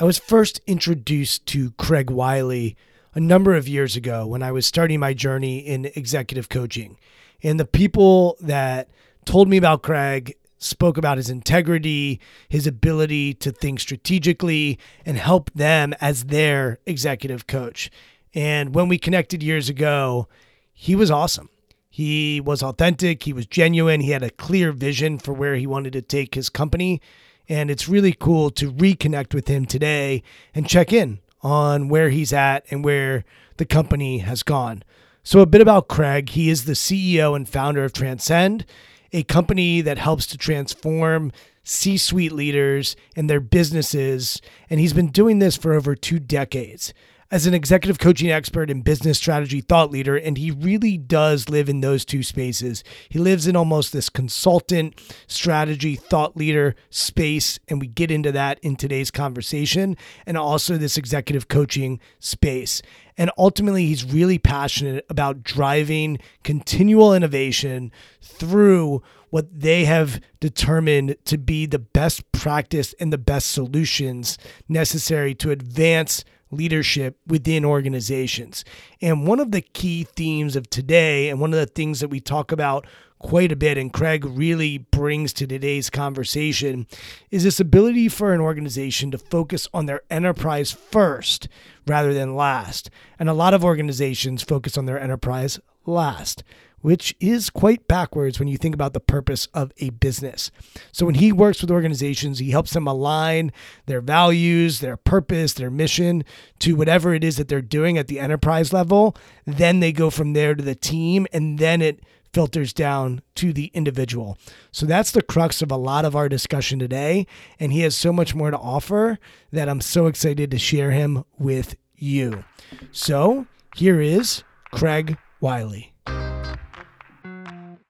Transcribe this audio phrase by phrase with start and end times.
[0.00, 2.74] I was first introduced to Craig Wiley
[3.14, 6.96] a number of years ago when I was starting my journey in executive coaching.
[7.42, 8.88] And the people that
[9.26, 12.18] told me about Craig spoke about his integrity,
[12.48, 17.90] his ability to think strategically, and help them as their executive coach.
[18.32, 20.28] And when we connected years ago,
[20.72, 21.50] he was awesome.
[21.90, 25.92] He was authentic, he was genuine, he had a clear vision for where he wanted
[25.92, 27.02] to take his company.
[27.50, 30.22] And it's really cool to reconnect with him today
[30.54, 33.24] and check in on where he's at and where
[33.56, 34.84] the company has gone.
[35.24, 36.30] So, a bit about Craig.
[36.30, 38.64] He is the CEO and founder of Transcend,
[39.12, 41.32] a company that helps to transform
[41.64, 44.40] C suite leaders and their businesses.
[44.70, 46.94] And he's been doing this for over two decades
[47.30, 50.16] as an executive coaching expert and business strategy thought leader.
[50.16, 52.82] And he really does live in those two spaces.
[53.08, 57.58] He lives in almost this consultant, strategy, thought leader space.
[57.68, 59.96] And we get into that in today's conversation,
[60.26, 62.82] and also this executive coaching space.
[63.16, 71.38] And ultimately, he's really passionate about driving continual innovation through what they have determined to
[71.38, 78.64] be the best practice and the best solutions necessary to advance leadership within organizations.
[79.00, 82.20] And one of the key themes of today, and one of the things that we
[82.20, 82.86] talk about
[83.18, 86.86] quite a bit, and Craig really brings to today's conversation,
[87.30, 91.46] is this ability for an organization to focus on their enterprise first
[91.86, 92.90] rather than last.
[93.18, 95.60] And a lot of organizations focus on their enterprise
[95.90, 96.42] last
[96.80, 100.50] which is quite backwards when you think about the purpose of a business.
[100.92, 103.52] So when he works with organizations, he helps them align
[103.86, 106.24] their values, their purpose, their mission
[106.60, 109.16] to whatever it is that they're doing at the enterprise level.
[109.44, 112.00] Then they go from there to the team, and then it
[112.32, 114.38] filters down to the individual.
[114.70, 117.26] So that's the crux of a lot of our discussion today.
[117.58, 119.18] And he has so much more to offer
[119.50, 122.44] that I'm so excited to share him with you.
[122.92, 125.92] So here is Craig Wiley.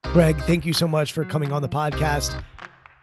[0.05, 2.43] Craig, thank you so much for coming on the podcast.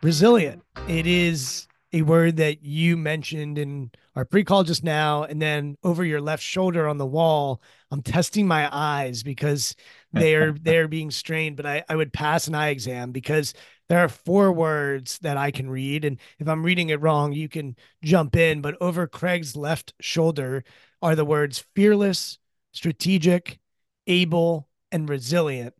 [0.04, 0.62] Resilient.
[0.88, 6.04] It is a word that you mentioned in our pre-call just now and then over
[6.04, 7.62] your left shoulder on the wall
[7.92, 9.76] i'm testing my eyes because
[10.12, 13.54] they're they're being strained but I, I would pass an eye exam because
[13.88, 17.48] there are four words that i can read and if i'm reading it wrong you
[17.48, 20.64] can jump in but over craig's left shoulder
[21.02, 22.38] are the words fearless
[22.74, 23.60] strategic
[24.08, 25.74] able and resilient.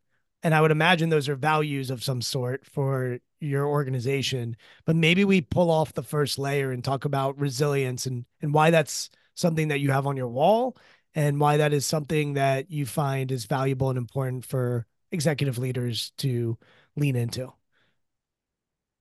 [0.44, 4.56] And i would imagine those are values of some sort for your organization.
[4.86, 8.72] But maybe we pull off the first layer and talk about resilience and and why
[8.72, 10.78] that's something that you have on your wall
[11.16, 16.12] and why that is something that you find is valuable and important for executive leaders
[16.18, 16.58] to
[16.96, 17.52] lean into.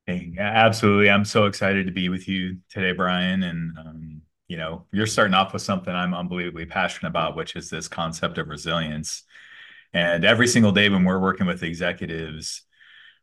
[0.06, 1.10] Hey, absolutely.
[1.10, 3.42] I'm so excited to be with you today brian.
[3.42, 7.70] And um, you know you're starting off with something i'm unbelievably passionate about which is
[7.70, 9.24] this concept of resilience
[9.92, 12.66] and every single day when we're working with executives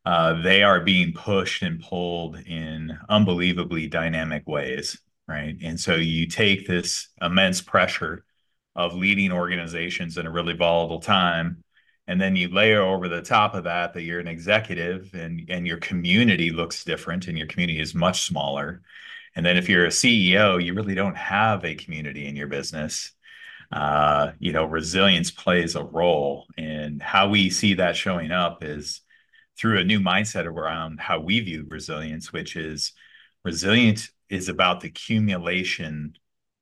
[0.06, 5.56] uh, they are being pushed and pulled in unbelievably dynamic ways, right?
[5.64, 8.26] And so you take this immense pressure
[8.76, 11.64] of leading organizations in a really volatile time,
[12.08, 15.66] and then you layer over the top of that that you're an executive and and
[15.66, 18.82] your community looks different and your community is much smaller.
[19.36, 23.12] And then if you're a CEO, you really don't have a community in your business.
[23.72, 29.02] Uh, you know, resilience plays a role, and how we see that showing up is
[29.58, 32.94] through a new mindset around how we view resilience, which is
[33.44, 36.14] resilience is about the accumulation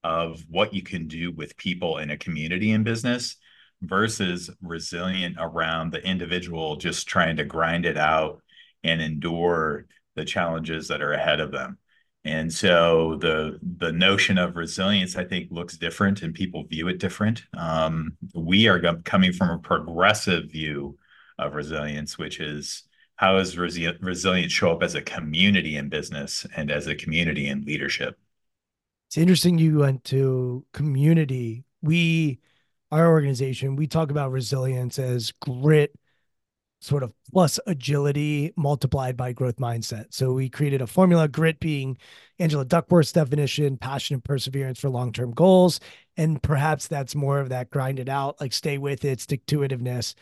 [0.03, 3.35] of what you can do with people in a community in business
[3.81, 8.41] versus resilient around the individual just trying to grind it out
[8.83, 9.85] and endure
[10.15, 11.77] the challenges that are ahead of them.
[12.23, 16.99] And so the the notion of resilience, I think, looks different, and people view it
[16.99, 17.43] different.
[17.57, 20.97] Um, we are coming from a progressive view
[21.39, 22.83] of resilience, which is
[23.15, 27.47] how does resi- resilience show up as a community in business and as a community
[27.47, 28.17] in leadership?
[29.07, 31.65] It's interesting you went to community.
[31.81, 32.39] We,
[32.91, 35.93] our organization, we talk about resilience as grit,
[36.81, 40.07] sort of plus agility multiplied by growth mindset.
[40.09, 41.97] So we created a formula, grit being
[42.39, 45.79] Angela Duckworth's definition, passion and perseverance for long term goals.
[46.17, 49.59] And perhaps that's more of that grind it out, like stay with it, stick to
[49.59, 50.15] itiveness.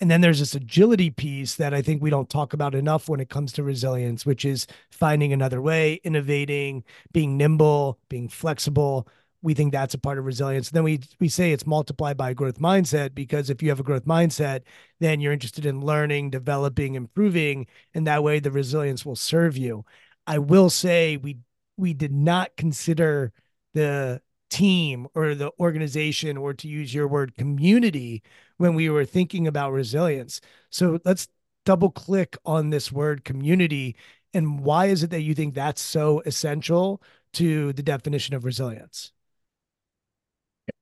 [0.00, 3.20] And then there's this agility piece that I think we don't talk about enough when
[3.20, 9.08] it comes to resilience, which is finding another way, innovating, being nimble, being flexible.
[9.42, 10.70] We think that's a part of resilience.
[10.70, 13.84] Then we we say it's multiplied by a growth mindset because if you have a
[13.84, 14.62] growth mindset,
[15.00, 19.84] then you're interested in learning, developing, improving, and that way the resilience will serve you.
[20.26, 21.38] I will say we
[21.76, 23.32] we did not consider
[23.74, 28.22] the team or the organization or to use your word community
[28.58, 30.40] when we were thinking about resilience.
[30.70, 31.28] So let's
[31.64, 33.96] double click on this word community
[34.36, 37.02] and why is it that you think that's so essential
[37.32, 39.12] to the definition of resilience?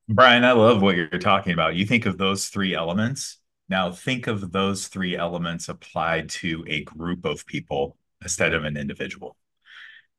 [0.09, 1.77] Brian, I love what you're talking about.
[1.77, 3.39] You think of those three elements.
[3.71, 8.77] Now, think of those three elements applied to a group of people instead of an
[8.77, 9.37] individual.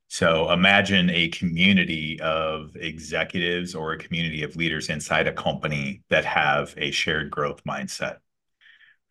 [0.08, 6.26] So imagine a community of executives or a community of leaders inside a company that
[6.26, 8.18] have a shared growth mindset,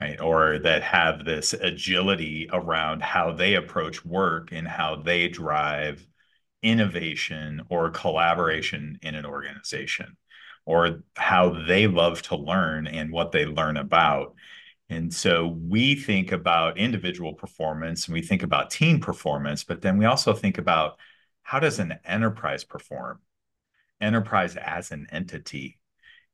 [0.00, 0.20] right?
[0.20, 6.04] Or that have this agility around how they approach work and how they drive
[6.62, 10.16] innovation or collaboration in an organization,
[10.66, 14.34] or how they love to learn and what they learn about.
[14.88, 19.98] And so we think about individual performance and we think about team performance, but then
[19.98, 20.98] we also think about
[21.42, 23.20] how does an enterprise perform?
[24.00, 25.78] Enterprise as an entity.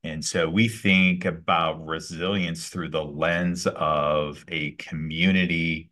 [0.02, 5.90] And so we think about resilience through the lens of a community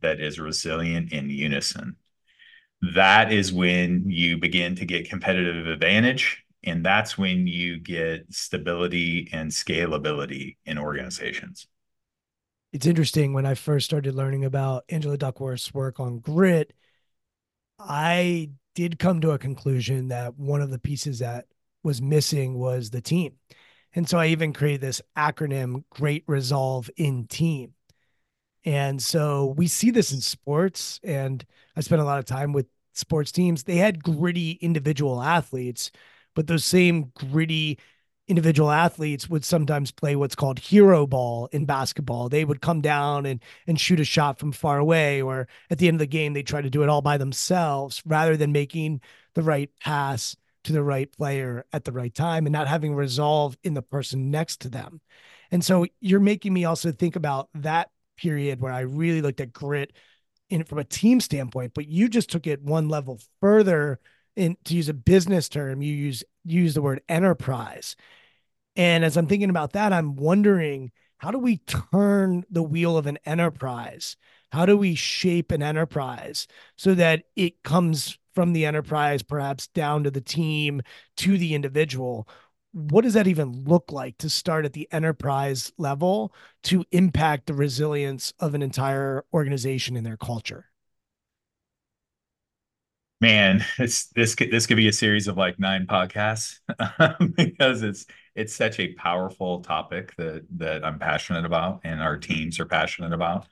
[0.00, 1.96] that is resilient in unison.
[2.94, 6.44] That is when you begin to get competitive advantage.
[6.66, 11.68] And that's when you get stability and scalability in organizations
[12.76, 16.74] it's interesting when I first started learning about Angela Duckworth's work on grit,
[17.78, 21.46] I did come to a conclusion that one of the pieces that
[21.82, 23.34] was missing was the team.
[23.94, 27.72] And so I even created this acronym, Great Resolve in Team.
[28.64, 31.00] And so we see this in sports.
[31.02, 31.42] And
[31.76, 33.62] I spent a lot of time with sports teams.
[33.62, 35.90] They had gritty individual athletes,
[36.36, 37.80] but those same gritty
[38.28, 42.28] individual athletes would sometimes play what's called hero ball in basketball.
[42.28, 45.88] They would come down and and shoot a shot from far away, or at the
[45.88, 49.00] end of the game, they try to do it all by themselves rather than making
[49.34, 53.56] the right pass to the right player at the right time and not having resolve
[53.62, 55.00] in the person next to them.
[55.52, 59.52] And so you're making me also think about that period where I really looked at
[59.52, 59.92] grit
[60.50, 64.00] in from a team standpoint, but you just took it one level further
[64.36, 67.96] in to use a business term, you use use the word enterprise.
[68.76, 73.06] And as I'm thinking about that, I'm wondering how do we turn the wheel of
[73.06, 74.16] an enterprise?
[74.52, 80.04] How do we shape an enterprise so that it comes from the enterprise, perhaps down
[80.04, 80.82] to the team,
[81.16, 82.28] to the individual?
[82.72, 87.54] What does that even look like to start at the enterprise level to impact the
[87.54, 90.66] resilience of an entire organization and their culture?
[93.20, 96.58] Man, it's this could this could be a series of like nine podcasts
[97.34, 102.60] because it's it's such a powerful topic that that I'm passionate about and our teams
[102.60, 103.46] are passionate about.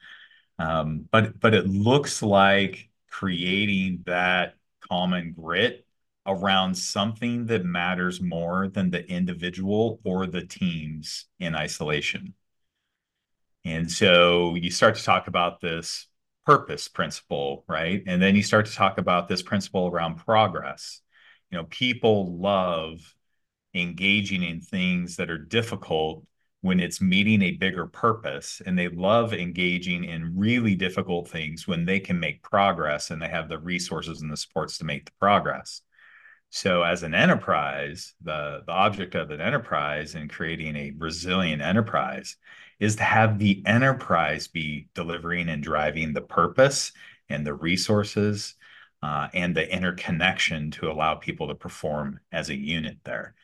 [0.59, 5.87] Um, but but it looks like creating that common grit
[6.26, 12.35] around something that matters more than the individual or the teams in isolation.
[13.64, 16.06] And so you start to talk about this
[16.46, 18.02] purpose principle, right?
[18.06, 21.00] And then you start to talk about this principle around progress.
[21.50, 23.14] You know, people love
[23.74, 26.24] engaging in things that are difficult
[26.60, 31.84] when it's meeting a bigger purpose and they love engaging in really difficult things when
[31.84, 35.12] they can make progress and they have the resources and the supports to make the
[35.20, 35.82] progress
[36.54, 42.37] so as an enterprise the the object of an enterprise and creating a resilient enterprise
[42.78, 46.92] is to have the enterprise be delivering and driving the purpose
[47.28, 48.54] and the resources
[49.02, 53.34] uh, and the interconnection to allow people to perform as a unit there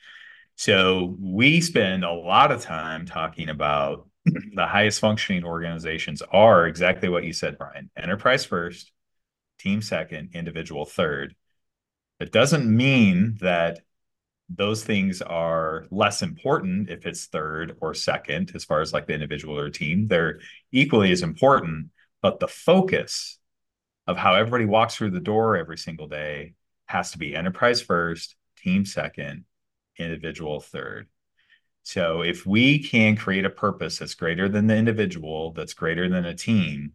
[0.55, 4.07] so we spend a lot of time talking about
[4.55, 8.93] the highest functioning organizations are exactly what you said, Brian enterprise first,
[9.59, 11.35] team second, individual third.
[12.21, 13.81] It doesn't mean that
[14.49, 19.15] those things are less important if it's third or second, as far as like the
[19.15, 20.09] individual or team.
[20.09, 20.41] They're
[20.73, 23.39] equally as important, but the focus
[24.07, 26.55] of how everybody walks through the door every single day
[26.87, 29.45] has to be enterprise first, team second,
[29.97, 31.09] individual third.
[31.85, 36.25] So if we can create a purpose that's greater than the individual, that's greater than
[36.27, 36.93] a team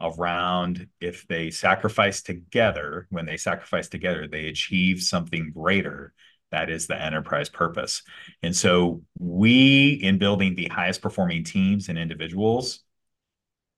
[0.00, 6.12] around if they sacrifice together, when they sacrifice together, they achieve something greater.
[6.50, 8.02] That is the enterprise purpose.
[8.42, 12.80] And so we, in building the highest performing teams and individuals,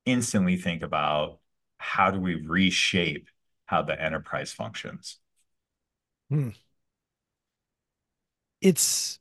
[0.04, 1.38] instantly think about
[1.78, 3.28] how do we reshape
[3.66, 5.18] how the enterprise functions.
[6.30, 6.50] Hmm
[8.60, 9.18] it's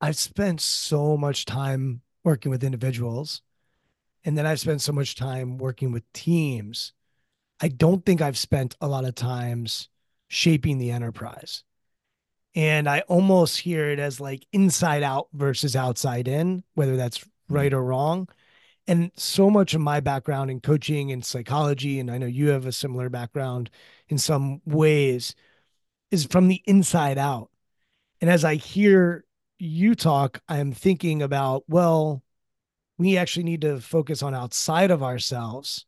[0.00, 3.42] I've spent so much time working with individuals
[4.24, 6.92] and then I've spent so much time working with teams.
[7.60, 9.88] I don't think I've spent a lot of times
[10.28, 11.64] shaping the enterprise.
[12.54, 17.54] And I almost hear it as like inside out versus outside in, whether that's mm-hmm.
[17.54, 18.28] right or wrong.
[18.86, 22.66] And so much of my background in coaching and psychology, and I know you have
[22.66, 23.70] a similar background
[24.08, 25.34] in some ways,
[26.10, 27.50] is from the inside out.
[28.20, 29.24] And as I hear
[29.58, 32.22] you talk, I'm thinking about, well,
[32.98, 35.86] we actually need to focus on outside of ourselves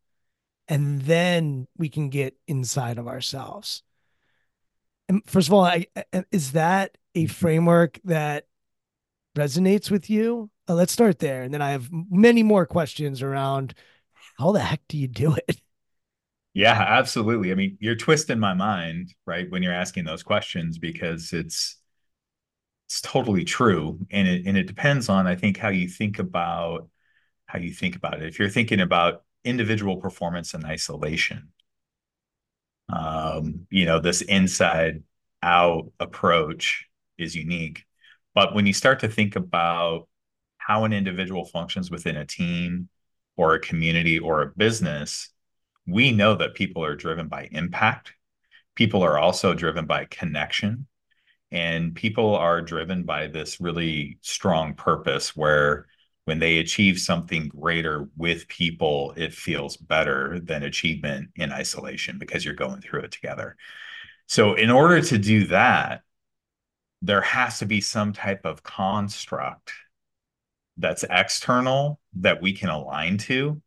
[0.68, 3.82] and then we can get inside of ourselves.
[5.08, 5.86] And first of all, I,
[6.32, 8.46] is that a framework that
[9.36, 10.50] resonates with you?
[10.68, 11.42] Uh, let's start there.
[11.42, 13.74] And then I have many more questions around
[14.38, 15.60] how the heck do you do it?
[16.56, 17.50] Yeah, absolutely.
[17.50, 21.78] I mean, you're twisting my mind, right, when you're asking those questions because it's
[22.86, 26.88] it's totally true and it and it depends on i think how you think about
[27.46, 28.28] how you think about it.
[28.28, 31.52] If you're thinking about individual performance in isolation
[32.88, 35.02] um, you know this inside
[35.42, 36.86] out approach
[37.18, 37.84] is unique.
[38.34, 40.08] But when you start to think about
[40.58, 42.88] how an individual functions within a team
[43.36, 45.30] or a community or a business
[45.86, 48.14] we know that people are driven by impact.
[48.74, 50.86] People are also driven by connection.
[51.50, 55.86] And people are driven by this really strong purpose where
[56.24, 62.44] when they achieve something greater with people, it feels better than achievement in isolation because
[62.44, 63.56] you're going through it together.
[64.26, 66.02] So, in order to do that,
[67.02, 69.72] there has to be some type of construct
[70.78, 73.60] that's external that we can align to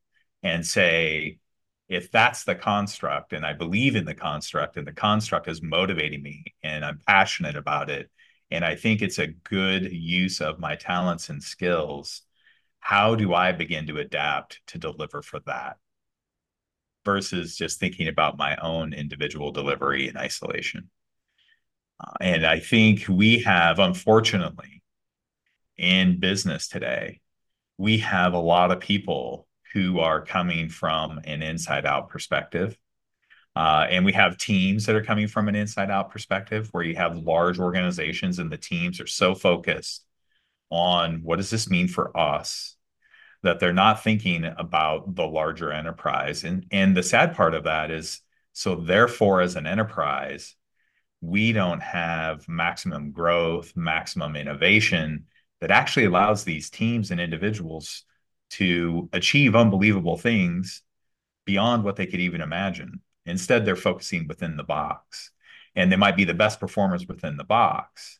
[0.44, 1.38] and say,
[1.88, 6.22] if that's the construct and I believe in the construct and the construct is motivating
[6.22, 8.10] me and I'm passionate about it
[8.52, 12.22] and I think it's a good use of my talents and skills,
[12.88, 15.75] how do I begin to adapt to deliver for that
[17.03, 20.89] versus just thinking about my own individual delivery in isolation?
[22.00, 24.84] Uh, and I think we have, unfortunately,
[25.77, 27.20] in business today,
[27.77, 32.77] we have a lot of people who are coming from an inside out perspective.
[33.53, 36.96] Uh, and we have teams that are coming from an inside out perspective where you
[36.96, 40.06] have large organizations and the teams are so focused
[40.70, 42.76] on what does this mean for us
[43.44, 46.44] that they're not thinking about the larger enterprise.
[46.44, 48.22] And, and the sad part of that is
[48.53, 50.56] so, therefore, as an enterprise,
[51.22, 55.25] we don't have maximum growth, maximum innovation
[55.62, 58.03] that actually allows these teams and individuals
[58.50, 60.82] to achieve unbelievable things
[61.46, 63.01] beyond what they could even imagine.
[63.25, 65.32] Instead, they're focusing within the box.
[65.75, 68.20] And they might be the best performers within the box,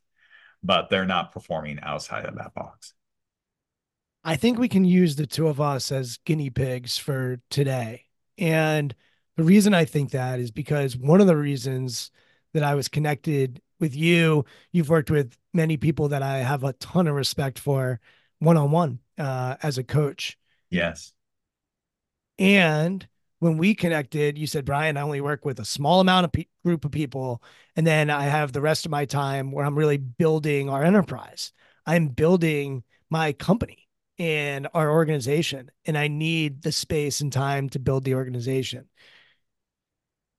[0.62, 2.93] but they're not performing outside of that box.
[4.27, 8.07] I think we can use the two of us as guinea pigs for today.
[8.38, 8.93] And
[9.38, 12.12] the reason I think that is because one of the reasons
[12.53, 14.43] that I was connected with you,
[14.74, 18.01] you've worked with many people that I have a ton of respect for
[18.39, 20.38] one on one as a coach.
[20.69, 21.13] Yes.
[22.38, 23.07] And
[23.39, 26.48] when we connected, you said, Brian, I only work with a small amount of pe-
[26.65, 27.41] group of people.
[27.77, 31.53] And then I have the rest of my time where I'm really building our enterprise.
[31.86, 33.87] I'm building my company
[34.19, 35.71] and our organization.
[35.86, 38.88] And I need the space and time to build the organization.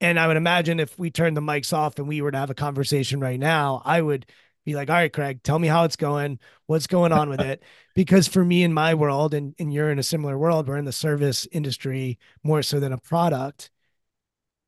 [0.00, 2.50] And I would imagine if we turned the mics off and we were to have
[2.50, 4.26] a conversation right now, I would
[4.64, 7.62] be like, all right, Craig, tell me how it's going, what's going on with it.
[7.94, 10.84] Because for me in my world, and, and you're in a similar world, we're in
[10.84, 13.70] the service industry more so than a product.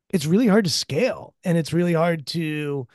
[0.09, 2.89] It's really hard to scale and it's really hard to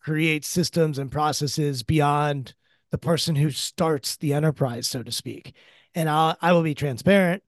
[0.00, 2.54] create systems and processes beyond
[2.96, 5.54] the person who starts the enterprise, so to speak.
[5.94, 7.42] And I'll, I will be transparent.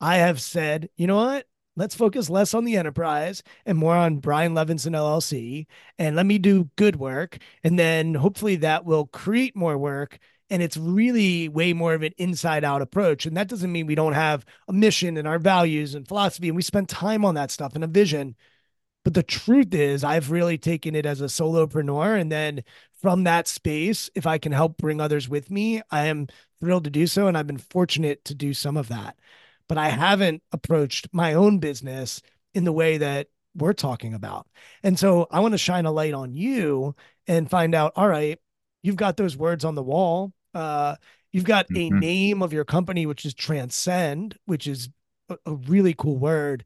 [0.00, 1.46] I have said, you know what?
[1.76, 5.66] Let's focus less on the enterprise and more on Brian Levinson LLC.
[5.98, 7.36] And let me do good work.
[7.62, 10.18] And then hopefully that will create more work.
[10.48, 13.26] And it's really way more of an inside out approach.
[13.26, 16.48] And that doesn't mean we don't have a mission and our values and philosophy.
[16.48, 18.36] And we spend time on that stuff and a vision.
[19.04, 22.18] But the truth is, I've really taken it as a solopreneur.
[22.18, 22.64] And then
[23.00, 26.90] from that space, if I can help bring others with me, I am thrilled to
[26.90, 27.26] do so.
[27.26, 29.16] And I've been fortunate to do some of that
[29.68, 32.22] but I haven't approached my own business
[32.54, 34.46] in the way that we're talking about.
[34.82, 36.94] And so I want to shine a light on you
[37.26, 38.38] and find out, all right,
[38.82, 40.32] you've got those words on the wall.
[40.52, 40.96] Uh,
[41.32, 41.96] you've got mm-hmm.
[41.96, 44.88] a name of your company, which is Transcend, which is
[45.28, 46.64] a, a really cool word.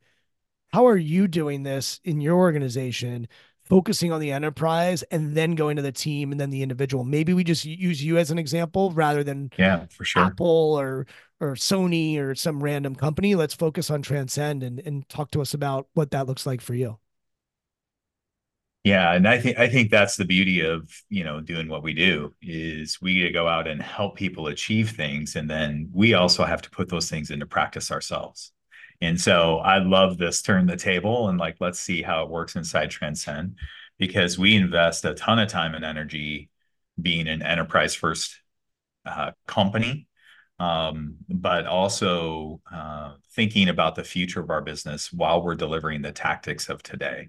[0.72, 3.28] How are you doing this in your organization
[3.68, 7.04] focusing on the enterprise and then going to the team and then the individual.
[7.04, 10.24] Maybe we just use you as an example rather than yeah, for sure.
[10.24, 11.06] Apple or
[11.40, 13.34] or Sony or some random company.
[13.34, 16.74] Let's focus on Transcend and, and talk to us about what that looks like for
[16.74, 16.98] you.
[18.84, 21.92] Yeah, and I think I think that's the beauty of you know doing what we
[21.92, 26.14] do is we get to go out and help people achieve things, and then we
[26.14, 28.52] also have to put those things into practice ourselves.
[29.00, 32.56] And so I love this turn the table and like, let's see how it works
[32.56, 33.56] inside Transcend
[33.98, 36.50] because we invest a ton of time and energy
[37.00, 38.40] being an enterprise first
[39.06, 40.08] uh, company,
[40.58, 46.12] um, but also uh, thinking about the future of our business while we're delivering the
[46.12, 47.28] tactics of today.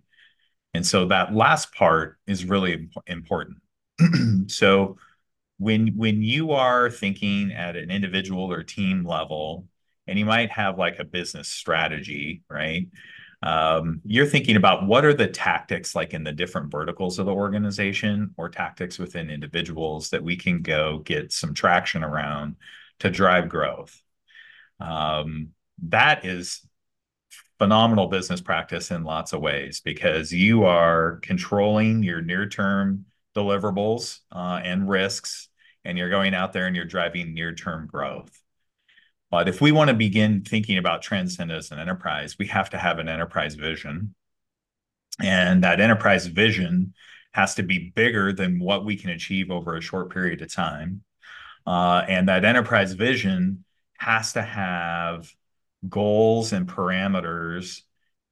[0.74, 3.58] And so that last part is really important.
[4.48, 4.98] so
[5.58, 9.68] when when you are thinking at an individual or team level
[10.10, 12.88] and you might have like a business strategy, right?
[13.42, 17.34] Um, you're thinking about what are the tactics like in the different verticals of the
[17.34, 22.56] organization or tactics within individuals that we can go get some traction around
[23.00, 24.02] to drive growth.
[24.80, 25.50] Um,
[25.84, 26.68] that is
[27.60, 34.20] phenomenal business practice in lots of ways because you are controlling your near term deliverables
[34.32, 35.50] uh, and risks,
[35.86, 38.32] and you're going out there and you're driving near term growth.
[39.32, 42.78] But if we want to begin thinking about Transcend as an enterprise, we have to
[42.78, 44.16] have an enterprise vision.
[45.22, 46.94] And that enterprise vision
[47.34, 51.04] has to be bigger than what we can achieve over a short period of time.
[51.68, 53.64] Uh, and that enterprise vision
[53.98, 55.32] has to have
[55.88, 57.82] goals and parameters.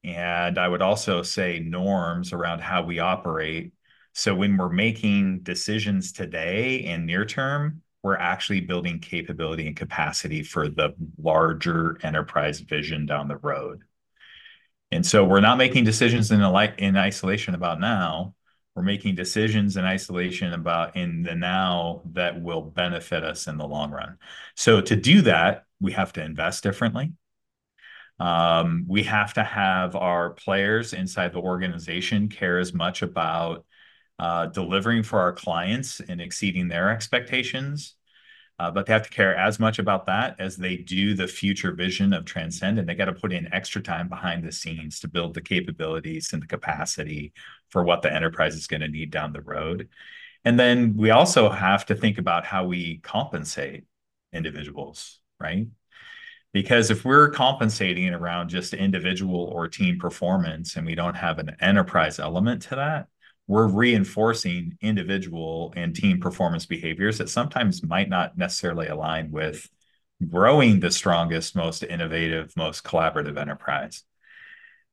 [0.03, 3.73] And I would also say norms around how we operate.
[4.13, 10.41] So when we're making decisions today and near term, we're actually building capability and capacity
[10.41, 13.81] for the larger enterprise vision down the road.
[14.93, 16.39] And so we're not making decisions in,
[16.77, 18.33] in isolation about now.
[18.75, 23.67] We're making decisions in isolation about in the now that will benefit us in the
[23.67, 24.17] long run.
[24.55, 27.11] So to do that, we have to invest differently.
[28.21, 33.65] Um, we have to have our players inside the organization care as much about
[34.17, 37.96] uh, delivering for our clients and exceeding their expectations
[38.59, 41.73] uh, but they have to care as much about that as they do the future
[41.73, 45.07] vision of Transcend, and they got to put in extra time behind the scenes to
[45.07, 47.33] build the capabilities and the capacity
[47.69, 49.89] for what the enterprise is going to need down the road.
[50.43, 53.83] And then we also have to think about how we compensate
[54.33, 55.67] individuals, right?
[56.53, 61.55] Because if we're compensating around just individual or team performance and we don't have an
[61.59, 63.07] enterprise element to that,
[63.47, 69.69] we're reinforcing individual and team performance behaviors that sometimes might not necessarily align with
[70.29, 74.03] growing the strongest, most innovative, most collaborative enterprise.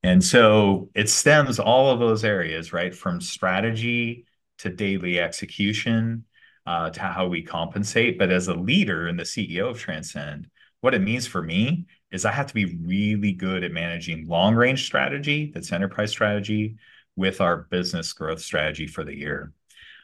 [0.03, 2.95] And so it stems all of those areas, right?
[2.95, 4.27] From strategy
[4.59, 6.25] to daily execution
[6.67, 8.19] uh, to how we compensate.
[8.19, 10.49] But as a leader and the CEO of Transcend,
[10.81, 14.55] what it means for me is I have to be really good at managing long
[14.55, 16.77] range strategy, that's enterprise strategy,
[17.17, 19.53] with our business growth strategy for the year.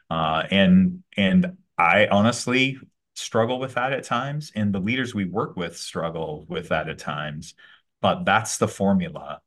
[0.09, 2.79] Uh, and and I honestly
[3.15, 6.99] struggle with that at times, and the leaders we work with struggle with that at
[6.99, 7.55] times.
[8.01, 9.41] But that's the formula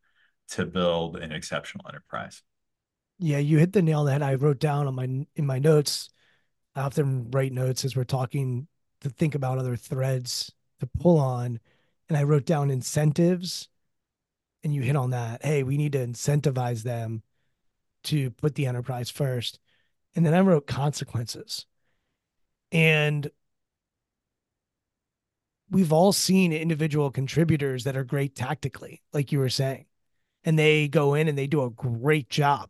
[0.49, 2.43] to build an exceptional enterprise.
[3.19, 4.21] Yeah, you hit the nail on the head.
[4.21, 6.09] I wrote down on my in my notes.
[6.75, 8.67] I often write notes as we're talking
[9.01, 11.59] to think about other threads to pull on,
[12.09, 13.67] and I wrote down incentives,
[14.63, 15.43] and you hit on that.
[15.43, 17.21] Hey, we need to incentivize them
[18.05, 19.59] to put the enterprise first.
[20.15, 21.65] And then I wrote consequences.
[22.71, 23.29] And
[25.69, 29.85] we've all seen individual contributors that are great tactically, like you were saying,
[30.43, 32.69] and they go in and they do a great job.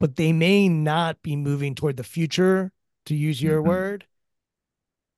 [0.00, 2.72] But they may not be moving toward the future,
[3.06, 3.68] to use your mm-hmm.
[3.68, 4.06] word,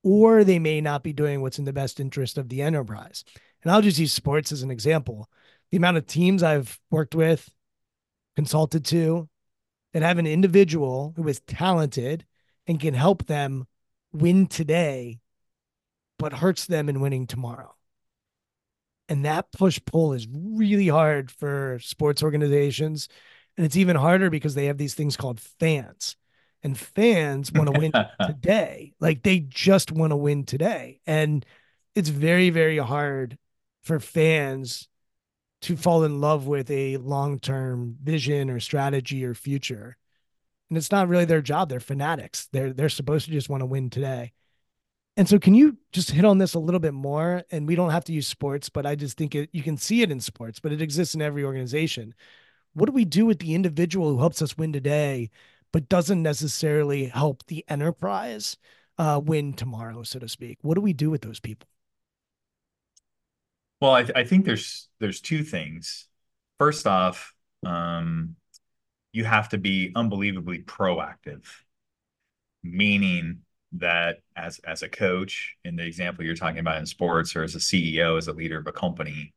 [0.02, 3.24] or they may not be doing what's in the best interest of the enterprise.
[3.62, 5.28] And I'll just use sports as an example.
[5.70, 7.48] The amount of teams I've worked with
[8.36, 9.28] consulted to
[9.92, 12.24] that have an individual who is talented
[12.66, 13.66] and can help them
[14.12, 15.20] win today,
[16.18, 17.74] but hurts them in winning tomorrow.
[19.08, 23.08] And that push pull is really hard for sports organizations.
[23.56, 26.16] And it's even harder because they have these things called fans.
[26.62, 27.92] And fans want to win
[28.26, 28.94] today.
[29.00, 31.00] Like they just want to win today.
[31.06, 31.44] And
[31.94, 33.38] it's very, very hard
[33.82, 34.88] for fans
[35.64, 39.96] to fall in love with a long-term vision or strategy or future.
[40.68, 41.68] And it's not really their job.
[41.68, 42.48] They're fanatics.
[42.52, 44.32] They're they're supposed to just want to win today.
[45.16, 47.44] And so can you just hit on this a little bit more?
[47.50, 50.02] And we don't have to use sports, but I just think it, you can see
[50.02, 52.14] it in sports, but it exists in every organization.
[52.74, 55.30] What do we do with the individual who helps us win today,
[55.72, 58.56] but doesn't necessarily help the enterprise
[58.98, 60.58] uh, win tomorrow, so to speak?
[60.62, 61.68] What do we do with those people?
[63.80, 66.08] Well, I, I think there's there's two things.
[66.58, 67.34] First off,
[67.66, 68.36] um,
[69.12, 71.44] you have to be unbelievably proactive,
[72.62, 73.40] meaning
[73.72, 77.54] that as as a coach, in the example you're talking about in sports, or as
[77.54, 79.34] a CEO, as a leader of a company,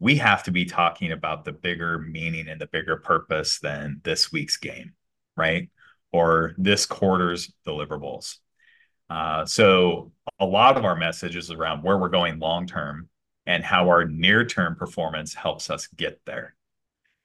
[0.00, 4.32] we have to be talking about the bigger meaning and the bigger purpose than this
[4.32, 4.94] week's game,
[5.36, 5.70] right?
[6.12, 8.38] Or this quarter's deliverables.
[9.10, 13.09] Uh, so a lot of our message is around where we're going long term
[13.46, 16.54] and how our near term performance helps us get there.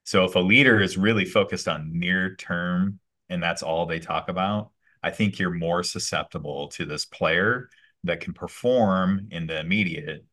[0.04, 2.99] So if a leader is really focused on near term
[3.30, 7.69] and that's all they talk about, I think you're more susceptible to this player
[8.04, 10.25] that can perform in the immediate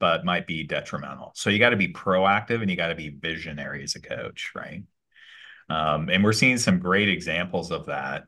[0.00, 1.30] but might be detrimental.
[1.34, 4.50] So you got to be proactive and you got to be visionary as a coach,
[4.56, 4.82] right?
[5.68, 8.24] Um, and we're seeing some great examples of that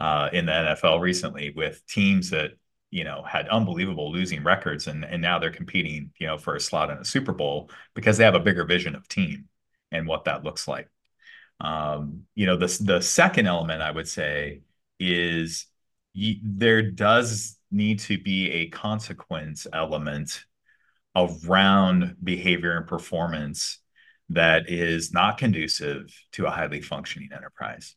[0.00, 2.52] uh, in the NFL recently with teams that
[2.90, 6.60] you know, had unbelievable losing records and and now they're competing, you know, for a
[6.60, 9.48] slot in a Super Bowl because they have a bigger vision of team
[9.92, 10.88] and what that looks like.
[11.60, 14.62] Um, you know, the the second element I would say
[14.98, 15.66] is
[16.14, 20.44] y- there does need to be a consequence element
[21.16, 23.78] around behavior and performance
[24.30, 27.96] that is not conducive to a highly functioning enterprise.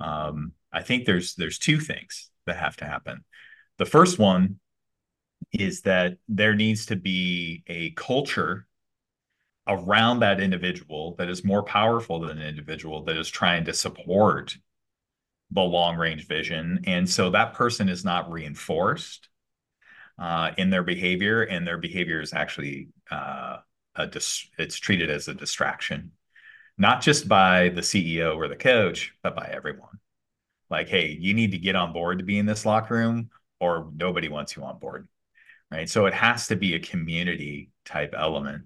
[0.00, 3.24] Um, I think there's there's two things that have to happen.
[3.78, 4.60] The first one
[5.52, 8.66] is that there needs to be a culture
[9.66, 14.56] around that individual that is more powerful than an individual that is trying to support
[15.50, 16.80] the long range vision.
[16.86, 19.28] And so that person is not reinforced
[20.18, 23.58] uh, in their behavior, and their behavior is actually uh,
[24.10, 26.12] dis- it's treated as a distraction,
[26.78, 29.98] not just by the CEO or the coach, but by everyone.
[30.70, 33.30] Like, hey, you need to get on board to be in this locker room,
[33.64, 35.08] or nobody wants you on board
[35.70, 38.64] right so it has to be a community type element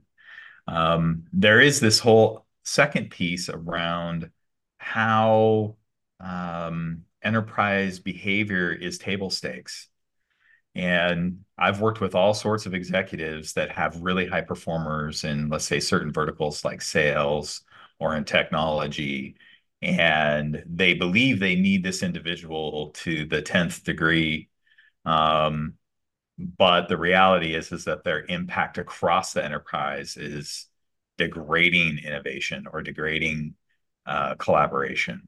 [0.67, 4.31] um, there is this whole second piece around
[4.79, 5.77] how
[6.21, 9.89] um, enterprise behavior is table stakes
[10.75, 15.65] And I've worked with all sorts of executives that have really high performers in, let's
[15.67, 17.63] say, certain verticals like sales
[17.99, 19.37] or in technology.
[19.83, 24.49] And they believe they need this individual to the 10th degree.
[25.09, 25.75] Um,
[26.38, 30.66] but the reality is, is that their impact across the enterprise is
[31.16, 33.55] degrading innovation or degrading
[34.07, 35.27] uh, collaboration.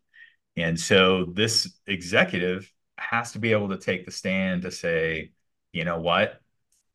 [0.56, 5.32] And so this executive has to be able to take the stand to say,
[5.72, 6.40] you know what,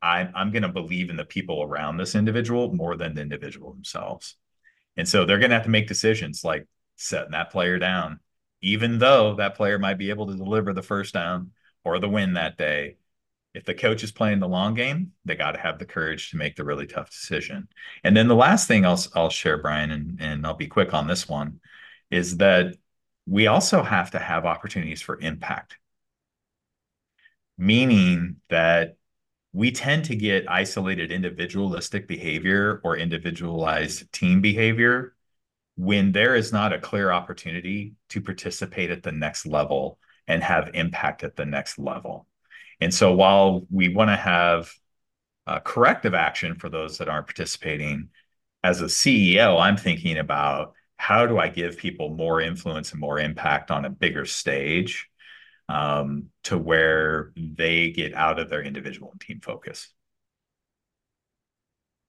[0.02, 3.74] I'm, I'm going to believe in the people around this individual more than the individual
[3.74, 4.36] themselves.
[4.96, 8.20] And so they're going to have to make decisions like setting that player down,
[8.62, 11.52] even though that player might be able to deliver the first down
[11.86, 12.98] or the win that day.
[13.54, 16.38] If the coach is playing the long game, they got to have the courage to
[16.38, 17.70] make the really tough decision.
[18.04, 21.08] And then the last thing I'll, I'll share, Brian, and, and I'll be quick on
[21.08, 21.62] this one,
[22.12, 22.76] is that
[23.26, 25.78] we also have to have opportunities for impact,
[27.58, 28.98] meaning that
[29.54, 35.16] we tend to get isolated individualistic behavior or individualized team behavior
[35.78, 40.72] when there is not a clear opportunity to participate at the next level and have
[40.74, 42.28] impact at the next level.
[42.82, 44.72] And so while we want to have
[45.48, 48.10] uh, corrective action for those that aren't participating,
[48.64, 53.20] as a CEO, I'm thinking about how do I give people more influence and more
[53.20, 55.08] impact on a bigger stage
[55.70, 59.90] um, to where they get out of their individual and team focus.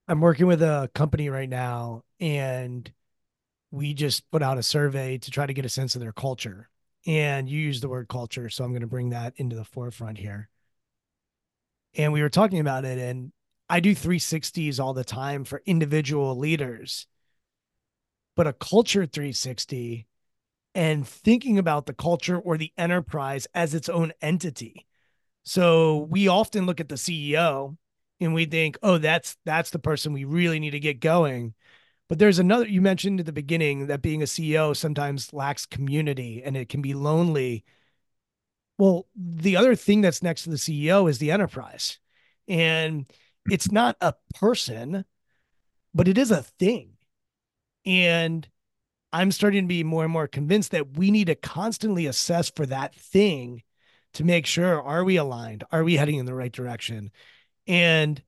[0.08, 2.90] I'm working with a company right now, and
[3.70, 6.68] we just put out a survey to try to get a sense of their culture.
[7.06, 10.18] And you use the word culture, so I'm going to bring that into the forefront
[10.18, 10.48] here.
[11.94, 13.32] And we were talking about it, and
[13.68, 17.06] I do 360s all the time for individual leaders
[18.36, 20.06] but a culture 360
[20.74, 24.86] and thinking about the culture or the enterprise as its own entity.
[25.42, 27.76] So we often look at the CEO
[28.20, 31.54] and we think, oh, that's that's the person we really need to get going.
[32.08, 36.42] But there's another you mentioned at the beginning that being a CEO sometimes lacks community
[36.44, 37.64] and it can be lonely.
[38.78, 41.98] Well, the other thing that's next to the CEO is the enterprise.
[42.46, 43.06] And
[43.50, 45.04] it's not a person,
[45.94, 46.92] but it is a thing.
[47.84, 48.46] And
[49.12, 52.66] I'm starting to be more and more convinced that we need to constantly assess for
[52.66, 53.62] that thing
[54.14, 55.64] to make sure are we aligned?
[55.72, 57.10] Are we heading in the right direction?
[57.66, 58.22] And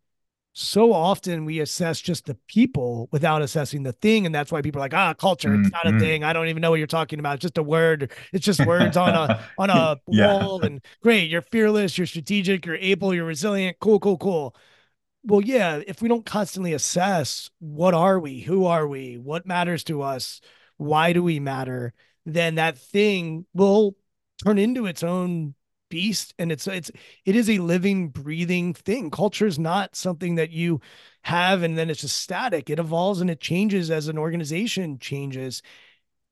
[0.52, 4.26] so often we assess just the people without assessing the thing.
[4.26, 5.98] And that's why people are like, ah, culture, it's not a mm-hmm.
[6.00, 6.24] thing.
[6.24, 7.34] I don't even know what you're talking about.
[7.34, 8.11] It's just a word.
[8.32, 10.32] It's just words on a on a yeah.
[10.32, 10.62] wall.
[10.62, 13.76] And great, you're fearless, you're strategic, you're able, you're resilient.
[13.80, 14.56] Cool, cool, cool
[15.24, 19.84] well, yeah, if we don't constantly assess what are we, who are we, what matters
[19.84, 20.40] to us,
[20.76, 21.92] why do we matter,
[22.24, 23.96] then that thing will
[24.42, 25.54] turn into its own
[25.88, 26.90] beast and it's it's
[27.24, 29.11] it is a living breathing thing.
[29.11, 30.81] Culture is not something that you
[31.22, 32.70] have and then it's just static.
[32.70, 35.62] It evolves and it changes as an organization changes.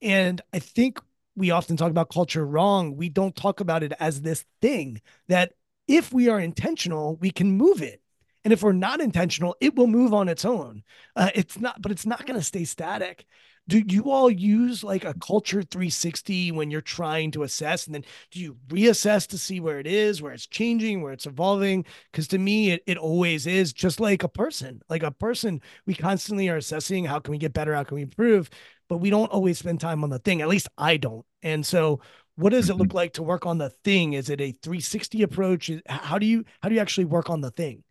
[0.03, 1.01] And i think
[1.37, 2.97] we often talk about culture wrong.
[2.97, 5.53] We don't talk about it as this thing that
[5.87, 8.01] if we are intentional we can move it.
[8.45, 10.85] And if we're not intentional, it will move on its own.
[11.17, 13.27] Uh, it's not, but it's not going to stay static.
[13.69, 17.87] Do you all use like a culture 360 when you're trying to assess?
[17.87, 21.27] And then do you reassess to see where it is, where it's changing, where it's
[21.27, 21.85] evolving?
[22.13, 24.81] Because to me, it, it always is just like a person.
[24.89, 27.75] Like a person, we constantly are assessing how can we get better?
[27.75, 28.51] How can we improve?
[28.89, 30.43] But we don't always spend time on the thing.
[30.43, 31.27] At least I don't.
[31.43, 32.01] And so
[32.37, 32.97] what does it look mm-hmm.
[32.97, 34.13] like to work on the thing?
[34.13, 35.71] Is it a 360 approach?
[35.89, 37.83] How do you how do you actually work on the thing?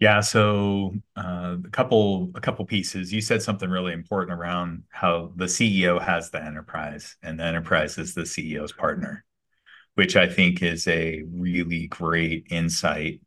[0.00, 3.12] Yeah, so uh, a couple a couple pieces.
[3.12, 7.98] You said something really important around how the CEO has the enterprise, and the enterprise
[7.98, 9.26] is the CEO's partner,
[9.96, 13.20] which I think is a really great insight.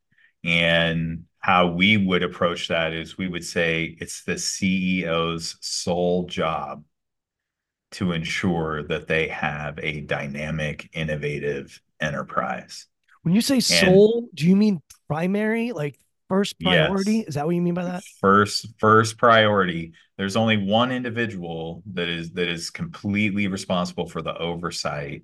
[0.43, 6.83] And how we would approach that is we would say it's the CEO's sole job
[7.91, 12.87] to ensure that they have a dynamic, innovative enterprise.
[13.21, 15.71] When you say sole, do you mean primary?
[15.71, 15.99] Like
[16.33, 17.17] first priority?
[17.17, 17.27] Yes.
[17.27, 18.03] is that what you mean by that?
[18.19, 24.37] First first priority there's only one individual that is that is completely responsible for the
[24.37, 25.23] oversight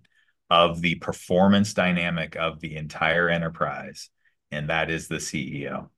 [0.50, 4.10] of the performance dynamic of the entire enterprise
[4.52, 5.89] and that is the ceo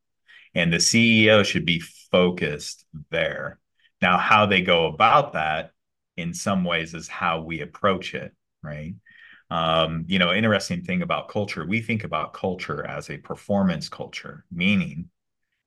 [0.54, 3.60] and the ceo should be focused there.
[4.02, 5.72] Now how they go about that
[6.18, 8.94] in some ways is how we approach it right
[9.52, 14.46] um, you know, interesting thing about culture, we think about culture as a performance culture,
[14.50, 15.10] meaning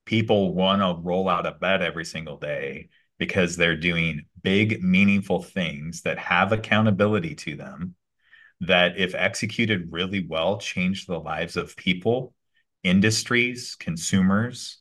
[0.07, 5.43] people want to roll out of bed every single day because they're doing big, meaningful
[5.43, 7.95] things that have accountability to them
[8.63, 12.33] that, if executed really well, change the lives of people,
[12.85, 14.79] industries, consumers.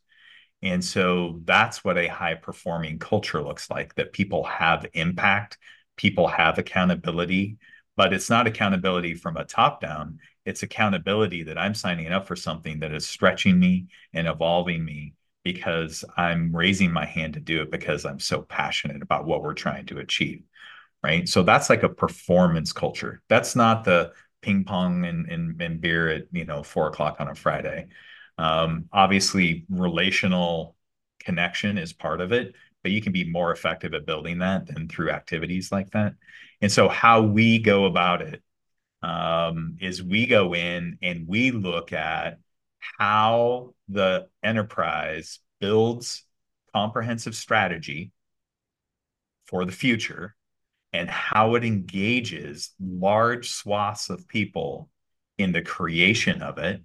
[0.62, 5.58] And so that's what a high performing culture looks like that people have impact,
[5.98, 7.58] people have accountability,
[7.96, 10.20] but it's not accountability from a top down.
[10.46, 15.14] It's accountability that I'm signing up for something that is stretching me and evolving me
[15.44, 19.54] because I'm raising my hand to do it because I'm so passionate about what we're
[19.54, 20.44] trying to achieve.
[21.04, 21.28] Right.
[21.28, 23.22] So that's like a performance culture.
[23.28, 27.28] That's not the ping pong and, and, and beer at, you know, four o'clock on
[27.28, 27.88] a Friday.
[28.38, 30.78] Um, obviously, relational
[31.20, 34.88] connection is part of it, but you can be more effective at building that than
[34.88, 36.16] through activities like that.
[36.64, 38.42] And so, how we go about it
[39.02, 42.40] um, is we go in and we look at
[42.80, 46.24] how the enterprise builds
[46.74, 48.14] comprehensive strategy
[49.46, 50.36] for the future
[50.94, 54.90] and how it engages large swaths of people
[55.38, 56.82] in the creation of it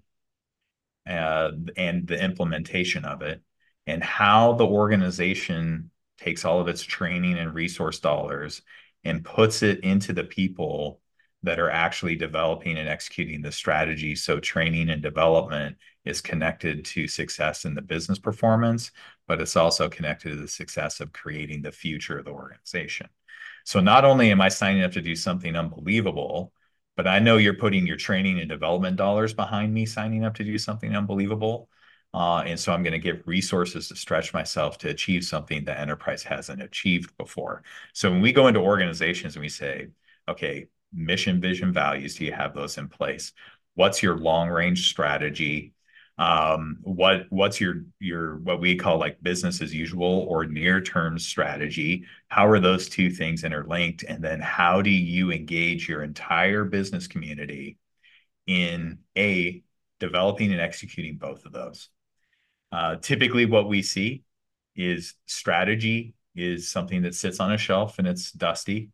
[1.09, 3.41] uh, and the implementation of it
[3.87, 8.61] and how the organization takes all of its training and resource dollars
[9.09, 11.01] and puts it into the people
[11.43, 14.15] that are actually developing and executing the strategy.
[14.15, 18.91] So training and development is connected to success in the business performance,
[19.27, 23.09] but it's also connected to the success of creating the future of the organization.
[23.65, 26.53] So not only am I signing up to do something unbelievable,
[26.97, 30.45] but I know you're putting your training and development dollars behind me signing up to
[30.45, 31.69] do something unbelievable.
[32.15, 35.79] Uh, and so I'm going to get resources to stretch myself to achieve something the
[35.79, 37.63] enterprise hasn't achieved before.
[37.93, 39.89] So when we go into organizations and we say,
[40.29, 43.33] okay, mission, vision, values, do you have those in place?
[43.75, 45.75] What's your long range strategy?
[46.17, 51.19] Um, what what's your your what we call like business as usual or near term
[51.19, 52.07] strategy?
[52.29, 54.03] How are those two things interlinked?
[54.03, 57.79] And then how do you engage your entire business community
[58.49, 59.63] in a
[60.01, 61.89] developing and executing both of those?
[62.71, 64.23] Uh, typically, what we see
[64.77, 68.91] is strategy is something that sits on a shelf and it's dusty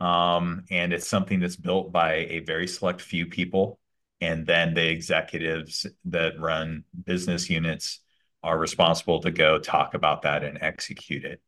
[0.00, 3.78] um, and it's something that's built by a very select few people.
[4.20, 8.00] And then the executives that run business units
[8.42, 11.40] are responsible to go talk about that and execute it.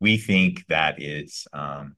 [0.00, 1.96] We think that is um,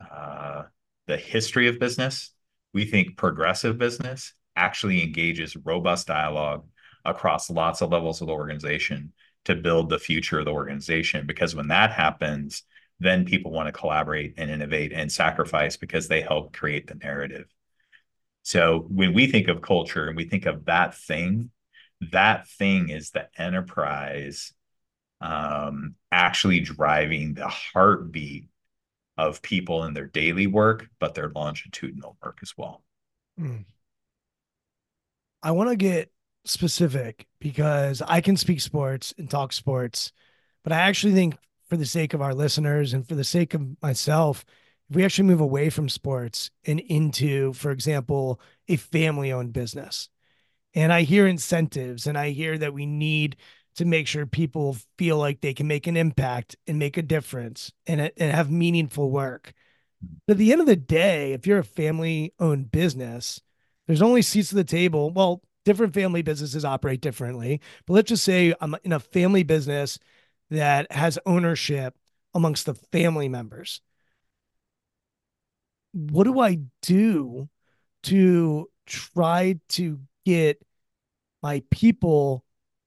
[0.00, 0.64] uh,
[1.06, 2.30] the history of business.
[2.72, 6.66] We think progressive business actually engages robust dialogue
[7.04, 9.12] across lots of levels of the organization
[9.44, 11.26] to build the future of the organization.
[11.26, 12.62] Because when that happens,
[13.00, 17.46] then people want to collaborate and innovate and sacrifice because they help create the narrative.
[18.42, 21.50] So when we think of culture and we think of that thing,
[22.12, 24.52] that thing is the enterprise
[25.20, 28.48] um, actually driving the heartbeat
[29.16, 32.82] of people in their daily work, but their longitudinal work as well.
[33.40, 33.64] Mm.
[35.42, 36.10] I want to get
[36.44, 40.12] specific because I can speak sports and talk sports,
[40.62, 41.36] but I actually think
[41.68, 44.44] for the sake of our listeners and for the sake of myself,
[44.90, 50.08] if we actually move away from sports and into, for example, a family owned business,
[50.74, 53.36] and I hear incentives and I hear that we need
[53.76, 57.72] to make sure people feel like they can make an impact and make a difference
[57.86, 59.52] and, and have meaningful work.
[60.26, 63.40] But at the end of the day, if you're a family owned business,
[63.86, 65.10] there's only seats at the table.
[65.10, 69.98] Well, different family businesses operate differently, but let's just say I'm in a family business
[70.50, 71.96] that has ownership
[72.34, 73.80] amongst the family members.
[75.92, 77.48] What do I do
[78.04, 80.60] to try to get
[81.42, 82.44] my people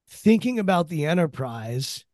[0.10, 2.06] thinking about the enterprise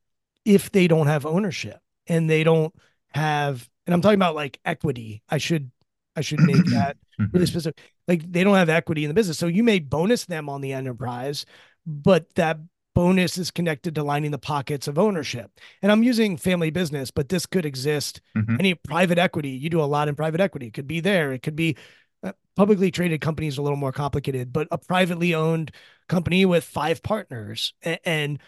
[0.46, 2.74] if they don't have ownership and they don't
[3.14, 5.24] have and I'm talking about like equity.
[5.30, 5.72] I should
[6.16, 6.98] I should make that
[7.32, 7.80] really specific.
[8.08, 9.38] Like they don't have equity in the business.
[9.38, 11.46] So you may bonus them on the enterprise,
[11.86, 12.60] but that
[12.94, 15.52] bonus is connected to lining the pockets of ownership.
[15.82, 18.22] And I'm using family business, but this could exist.
[18.38, 18.56] Mm-hmm.
[18.60, 20.68] Any private equity, you do a lot in private equity.
[20.68, 21.34] It could be there.
[21.34, 21.76] It could be
[22.24, 25.72] uh, publicly traded companies a little more complicated, but a privately owned
[26.08, 28.40] company with five partners and, and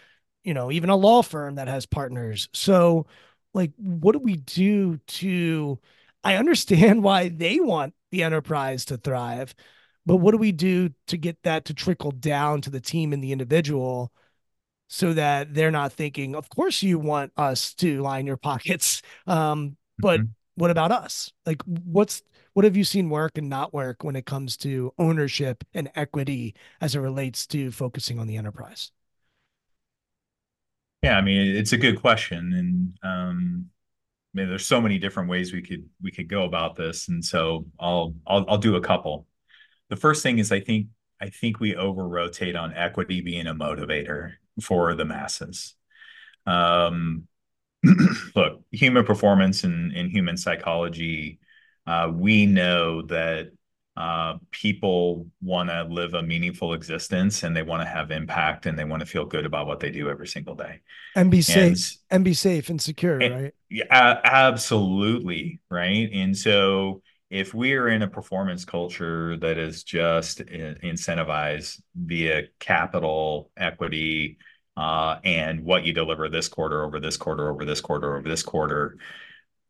[0.44, 2.48] you know, even a law firm that has partners.
[2.52, 3.06] So
[3.52, 5.78] like what do we do to
[6.26, 9.54] I understand why they want the enterprise to thrive,
[10.04, 13.22] but what do we do to get that to trickle down to the team and
[13.22, 14.12] the individual
[14.88, 19.02] so that they're not thinking, of course you want us to line your pockets.
[19.26, 20.30] Um, but mm-hmm.
[20.56, 21.32] what about us?
[21.44, 22.22] Like what's
[22.54, 26.54] what have you seen work and not work when it comes to ownership and equity
[26.80, 28.90] as it relates to focusing on the enterprise?
[31.02, 32.52] Yeah, I mean, it's a good question.
[32.54, 33.70] And um,
[34.36, 37.66] mean, there's so many different ways we could we could go about this, and so
[37.80, 39.26] I'll I'll I'll do a couple.
[39.88, 40.88] The first thing is I think
[41.20, 45.74] I think we over rotate on equity being a motivator for the masses.
[46.46, 47.26] Um,
[48.36, 51.38] look, human performance and, and human psychology,
[51.86, 53.50] uh, we know that
[53.96, 58.78] uh, people want to live a meaningful existence and they want to have impact and
[58.78, 60.80] they want to feel good about what they do every single day
[61.14, 61.56] and be safe
[62.10, 66.10] and, and be safe and secure and, right yeah absolutely right?
[66.12, 73.50] And so if we are in a performance culture that is just incentivized via capital
[73.56, 74.38] equity
[74.76, 78.42] uh, and what you deliver this quarter over this quarter over this quarter over this
[78.42, 78.98] quarter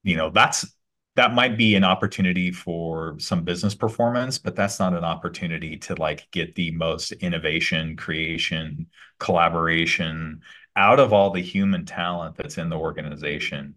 [0.03, 0.66] you know that's
[1.14, 5.94] that might be an opportunity for some business performance but that's not an opportunity to
[5.94, 8.86] like get the most innovation creation
[9.18, 10.40] collaboration
[10.74, 13.74] out of all the human talent that's in the organization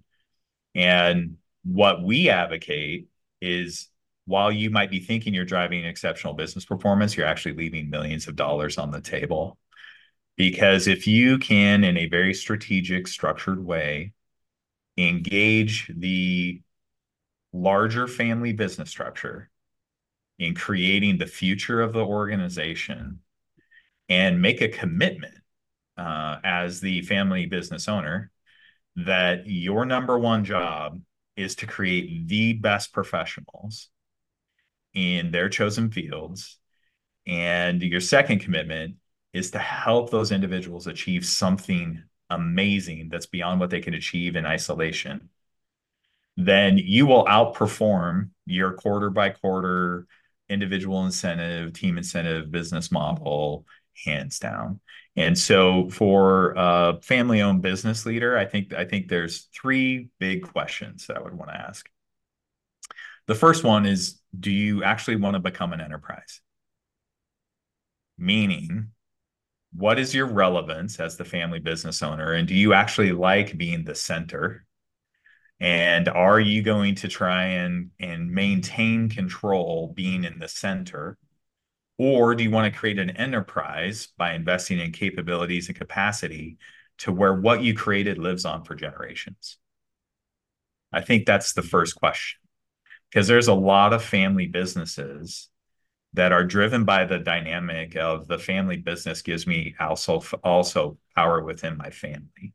[0.75, 3.07] and what we advocate
[3.41, 3.89] is
[4.25, 8.35] while you might be thinking you're driving exceptional business performance you're actually leaving millions of
[8.35, 9.57] dollars on the table.
[10.37, 14.13] Because if you can in a very strategic structured way
[14.97, 16.61] engage the
[17.51, 19.49] larger family business structure
[20.37, 23.19] in creating the future of the organization
[24.07, 25.35] and make a commitment
[25.97, 28.31] uh, as the family business owner
[29.05, 30.99] that your number one job
[31.35, 33.89] is to create the best professionals
[34.93, 36.57] in their chosen fields.
[37.27, 38.95] And your second commitment
[39.33, 44.45] is to help those individuals achieve something amazing that's beyond what they can achieve in
[44.45, 45.29] isolation
[46.39, 50.07] then you will outperform your quarter by quarter
[50.47, 53.65] individual incentive, team incentive business model
[54.05, 54.79] hands down.
[55.15, 60.43] And so for a family owned business leader, I think I think there's three big
[60.43, 61.89] questions that I would want to ask.
[63.27, 66.41] The first one is do you actually want to become an enterprise?
[68.17, 68.91] Meaning,
[69.73, 73.83] what is your relevance as the family business owner and do you actually like being
[73.83, 74.65] the center
[75.59, 81.17] and are you going to try and and maintain control being in the center
[81.99, 86.57] or do you want to create an enterprise by investing in capabilities and capacity
[86.99, 89.57] to where what you created lives on for generations?
[90.93, 92.39] I think that's the first question.
[93.11, 95.49] Because there's a lot of family businesses
[96.13, 101.43] that are driven by the dynamic of the family business gives me also also power
[101.43, 102.53] within my family.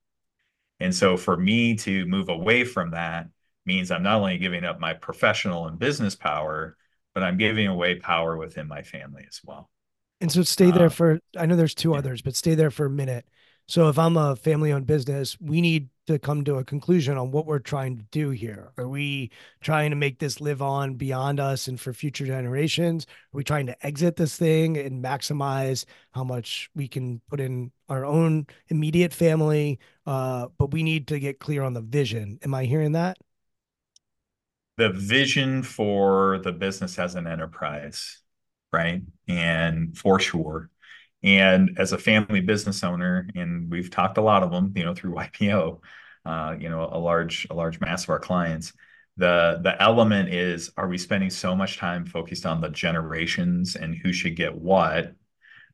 [0.81, 3.29] And so for me to move away from that
[3.67, 6.77] means I'm not only giving up my professional and business power,
[7.15, 9.71] but I'm giving away power within my family as well.
[10.21, 11.99] And so stay there uh, for I know there's two yeah.
[11.99, 13.27] others, but stay there for a minute.
[13.67, 17.31] So if I'm a family owned business, we need to come to a conclusion on
[17.31, 18.73] what we're trying to do here.
[18.77, 19.31] Are we
[19.63, 23.07] trying to make this live on beyond us and for future generations?
[23.07, 27.73] Are we trying to exit this thing and maximize how much we can put in
[27.89, 29.79] our own immediate family?
[30.05, 32.39] Uh, but we need to get clear on the vision.
[32.43, 33.17] Am I hearing that?
[34.77, 38.19] The vision for the business as an enterprise,
[38.73, 39.03] right?
[39.29, 40.71] And for sure
[41.25, 44.95] and as a family business owner, and we've talked a lot of them, you know,
[44.95, 45.81] through YPO,
[46.27, 48.73] uh, you know, a large a large mass of our clients.
[49.17, 53.97] The the element is, are we spending so much time focused on the generations and
[53.97, 55.15] who should get what?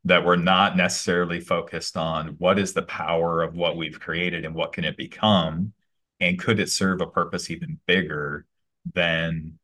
[0.04, 4.54] that we're not necessarily focused on what is the power of what we've created and
[4.54, 5.74] what can it become
[6.20, 8.46] and could it serve a purpose even bigger
[8.94, 9.58] than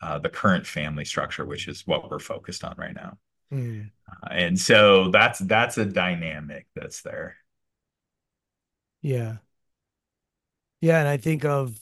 [0.00, 3.16] uh, the current family structure which is what we're focused on right now
[3.52, 3.90] Mm.
[4.08, 7.36] Uh, and so that's that's a dynamic that's there.
[9.02, 9.38] Yeah.
[10.80, 11.78] Yeah, and I think of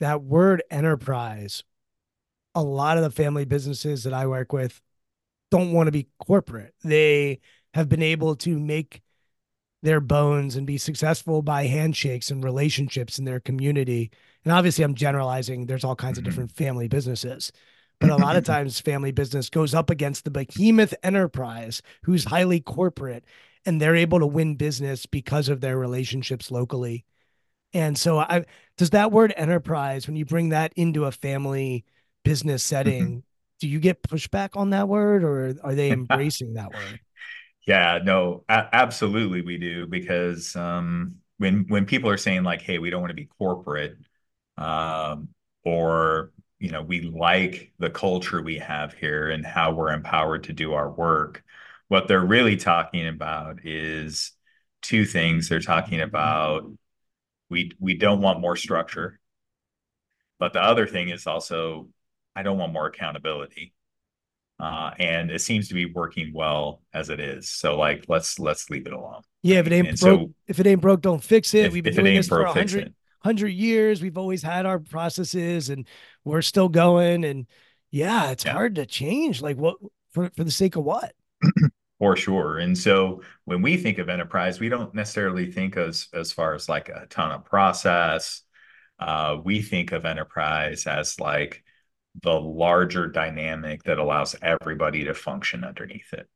[0.00, 1.64] that word enterprise.
[2.54, 4.80] A lot of the family businesses that I work with
[5.50, 6.74] don't want to be corporate.
[6.82, 7.40] They
[7.74, 9.02] have been able to make
[9.86, 14.10] their bones and be successful by handshakes and relationships in their community.
[14.44, 16.26] And obviously, I'm generalizing, there's all kinds mm-hmm.
[16.26, 17.52] of different family businesses.
[18.00, 22.58] But a lot of times, family business goes up against the behemoth enterprise who's highly
[22.60, 23.24] corporate
[23.64, 27.04] and they're able to win business because of their relationships locally.
[27.72, 28.44] And so, I
[28.76, 31.84] does that word enterprise, when you bring that into a family
[32.24, 33.18] business setting, mm-hmm.
[33.60, 37.00] do you get pushback on that word or are they embracing that word?
[37.66, 42.90] Yeah, no, absolutely we do because um, when when people are saying like, "Hey, we
[42.90, 43.96] don't want to be corporate,"
[44.56, 45.28] um,
[45.64, 50.52] or you know we like the culture we have here and how we're empowered to
[50.54, 51.44] do our work
[51.88, 54.32] what they're really talking about is
[54.82, 56.64] two things they're talking about
[57.50, 59.20] we we don't want more structure
[60.38, 61.88] But the other thing is also,
[62.34, 63.74] I don't want more accountability.
[64.58, 67.50] Uh, and it seems to be working well as it is.
[67.50, 69.20] So like, let's let's leave it alone.
[69.42, 71.66] Yeah, if it ain't And broke, so- if it ain't broke, don't fix it.
[71.66, 74.00] If- We've been doing this for a broke, fix hundred hundred years.
[74.00, 75.86] We've always had our processes, and
[76.24, 77.24] we're still going.
[77.24, 77.46] And
[77.90, 78.52] yeah, it's Yeah.
[78.52, 79.42] hard to change.
[79.42, 79.76] Like what
[80.12, 81.12] for for the sake of what?
[81.98, 82.58] For sure.
[82.58, 86.68] And so when we think of enterprise, we don't necessarily think as as far as
[86.68, 88.42] like a ton of process.
[88.98, 91.62] Uh, we think of enterprise as like
[92.22, 96.28] the larger dynamic that allows everybody to function underneath it.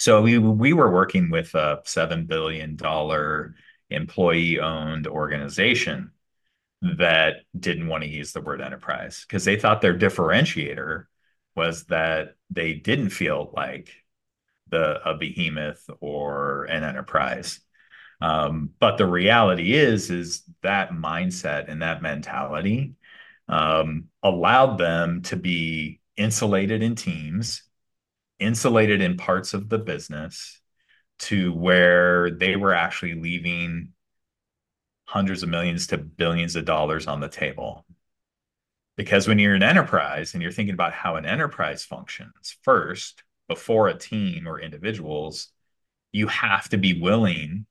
[0.00, 3.54] So we we were working with a seven billion dollar
[3.90, 6.10] employee owned organization
[6.82, 11.04] that didn't want to use the word enterprise because they thought their differentiator
[11.56, 13.90] was that they didn't feel like
[14.68, 17.60] the a behemoth or an enterprise.
[18.20, 22.94] Um, but the reality is, is that mindset and that mentality
[23.48, 27.62] um, allowed them to be insulated in teams,
[28.38, 30.60] insulated in parts of the business,
[31.18, 33.92] to where they were actually leaving
[35.06, 37.84] hundreds of millions to billions of dollars on the table.
[38.96, 43.88] Because when you're an enterprise and you're thinking about how an enterprise functions first, before
[43.88, 45.48] a team or individuals,
[46.12, 47.66] you have to be willing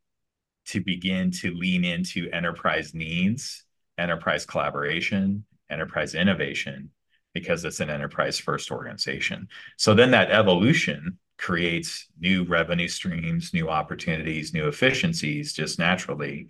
[0.66, 3.66] to begin to lean into enterprise needs,
[3.98, 6.92] enterprise collaboration, enterprise innovation,
[7.34, 9.48] because it's an enterprise first organization.
[9.78, 16.48] So then that evolution creates new revenue streams, new opportunities, new efficiencies just naturally.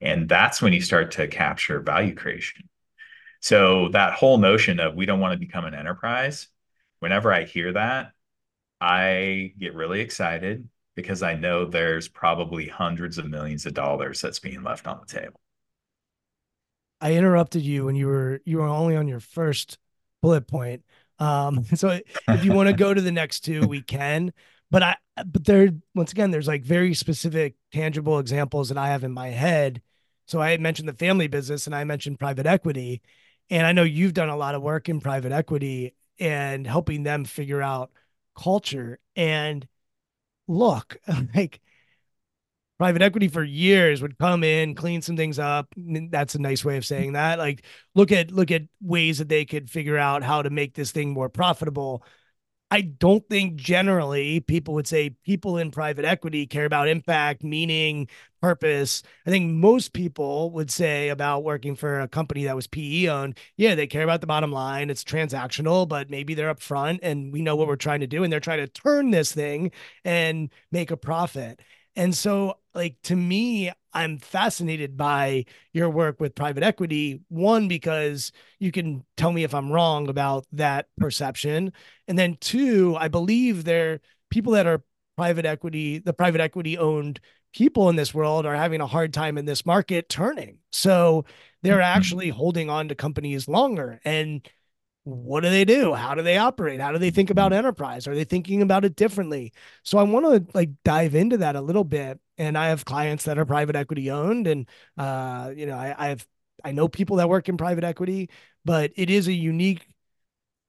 [0.00, 2.68] And that's when you start to capture value creation.
[3.40, 6.48] So that whole notion of we don't want to become an enterprise,
[7.00, 8.12] whenever I hear that,
[8.80, 14.38] I get really excited because I know there's probably hundreds of millions of dollars that's
[14.38, 15.40] being left on the table.
[17.00, 19.78] I interrupted you when you were you were only on your first
[20.22, 20.82] bullet point.
[21.18, 24.32] Um, so if you want to go to the next two, we can.
[24.70, 29.04] But I but there once again, there's like very specific, tangible examples that I have
[29.04, 29.82] in my head.
[30.26, 33.02] So I had mentioned the family business and I mentioned private equity.
[33.48, 37.24] And I know you've done a lot of work in private equity and helping them
[37.24, 37.92] figure out
[38.36, 38.98] culture.
[39.14, 39.66] And
[40.48, 40.96] look,
[41.34, 41.60] like
[42.78, 45.72] private equity for years would come in, clean some things up.
[45.76, 47.38] That's a nice way of saying that.
[47.38, 47.64] Like
[47.94, 51.10] look at look at ways that they could figure out how to make this thing
[51.10, 52.04] more profitable.
[52.68, 58.08] I don't think generally people would say people in private equity care about impact, meaning,
[58.42, 59.04] purpose.
[59.24, 63.38] I think most people would say about working for a company that was PE owned,
[63.56, 64.90] yeah, they care about the bottom line.
[64.90, 68.32] It's transactional, but maybe they're upfront and we know what we're trying to do and
[68.32, 69.70] they're trying to turn this thing
[70.04, 71.60] and make a profit.
[71.96, 77.20] And so, like, to me, I'm fascinated by your work with private equity.
[77.28, 81.72] One, because you can tell me if I'm wrong about that perception.
[82.06, 84.84] And then two, I believe there people that are
[85.16, 87.20] private equity, the private equity owned
[87.54, 90.58] people in this world are having a hard time in this market turning.
[90.70, 91.24] So
[91.62, 91.96] they're mm-hmm.
[91.96, 93.98] actually holding on to companies longer.
[94.04, 94.46] And
[95.06, 95.94] what do they do?
[95.94, 96.80] How do they operate?
[96.80, 98.08] How do they think about enterprise?
[98.08, 99.52] Are they thinking about it differently?
[99.84, 102.18] So I want to like dive into that a little bit.
[102.38, 106.08] And I have clients that are private equity owned, and uh, you know, I, I
[106.08, 106.26] have
[106.64, 108.28] I know people that work in private equity,
[108.64, 109.86] but it is a unique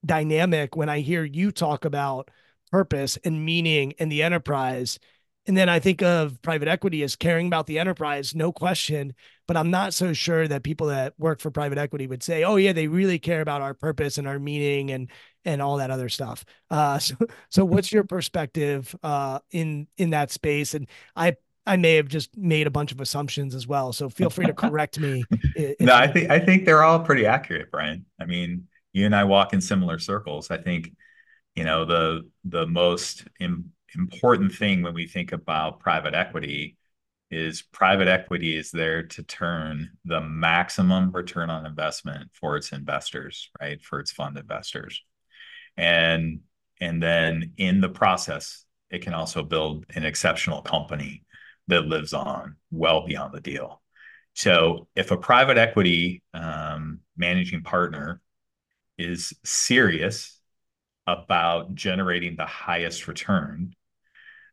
[0.06, 2.30] dynamic when I hear you talk about
[2.72, 5.00] purpose and meaning in the enterprise.
[5.48, 9.14] And then I think of private equity as caring about the enterprise, no question.
[9.48, 12.58] But I'm not so sure that people that work for private equity would say, "Oh
[12.58, 15.10] yeah, they really care about our purpose and our meaning and
[15.46, 17.16] and all that other stuff." Uh, so,
[17.50, 20.74] so what's your perspective uh, in in that space?
[20.74, 23.94] And I I may have just made a bunch of assumptions as well.
[23.94, 25.24] So feel free to correct me.
[25.80, 28.06] No, I think I think they're all pretty accurate, Brian.
[28.20, 30.50] I mean, you and I walk in similar circles.
[30.50, 30.94] I think,
[31.56, 36.78] you know, the the most im important thing when we think about private equity
[37.30, 43.50] is private equity is there to turn the maximum return on investment for its investors,
[43.60, 43.84] right?
[43.84, 45.04] For its fund investors.
[45.76, 46.42] And
[46.80, 51.24] and then in the process, it can also build an exceptional company
[51.68, 53.82] that lives on well beyond the deal.
[54.34, 58.22] So if a private equity um, managing partner
[58.98, 60.40] is serious
[61.08, 63.74] about generating the highest return,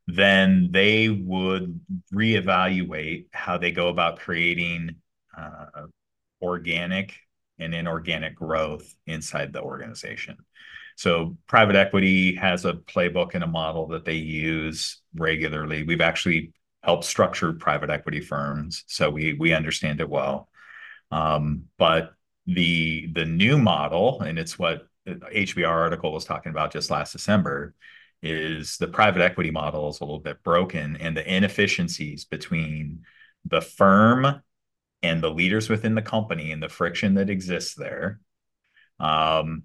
[0.06, 1.80] then they would
[2.12, 4.96] reevaluate how they go about creating
[5.36, 5.86] uh,
[6.42, 7.14] organic
[7.58, 10.36] and inorganic growth inside the organization.
[10.96, 15.82] So private equity has a playbook and a model that they use regularly.
[15.82, 16.52] We've actually
[16.82, 20.48] helped structure private equity firms, so we we understand it well.
[21.10, 22.12] Um, but
[22.46, 27.74] the the new model, and it's what HBR article was talking about just last December,
[28.24, 33.04] is the private equity model is a little bit broken, and the inefficiencies between
[33.44, 34.42] the firm
[35.02, 38.20] and the leaders within the company and the friction that exists there
[38.98, 39.64] um,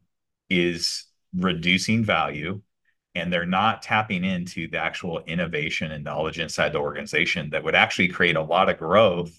[0.50, 2.62] is reducing value
[3.16, 7.76] and they're not tapping into the actual innovation and knowledge inside the organization that would
[7.76, 9.32] actually create a lot of growth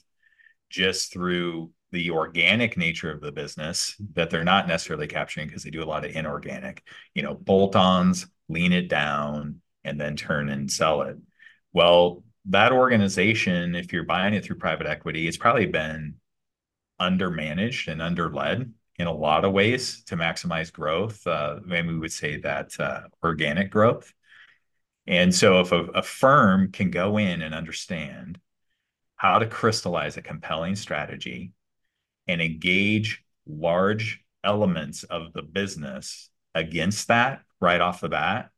[0.71, 5.71] just through the organic nature of the business that they're not necessarily capturing because they
[5.71, 6.85] do a lot of inorganic,
[7.15, 11.17] you know, bolt-ons, lean it down, and then turn and sell it.
[11.73, 16.15] Well, that organization, if you're buying it through private equity, it's probably been
[17.01, 18.67] undermanaged and underled
[18.99, 21.27] in a lot of ways to maximize growth.
[21.27, 24.13] Uh, maybe we would say that uh, organic growth.
[25.07, 28.39] And so if a, a firm can go in and understand
[29.17, 31.53] how to crystallize a compelling strategy
[32.31, 38.51] and engage large elements of the business against that right off the bat,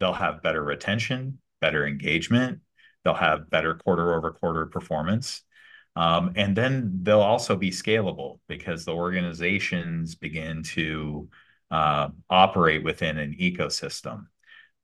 [0.00, 2.60] they'll have better retention, better engagement,
[3.04, 5.42] they'll have better quarter over quarter performance.
[5.94, 11.28] Um, and then they'll also be scalable because the organizations begin to
[11.70, 14.26] uh, operate within an ecosystem.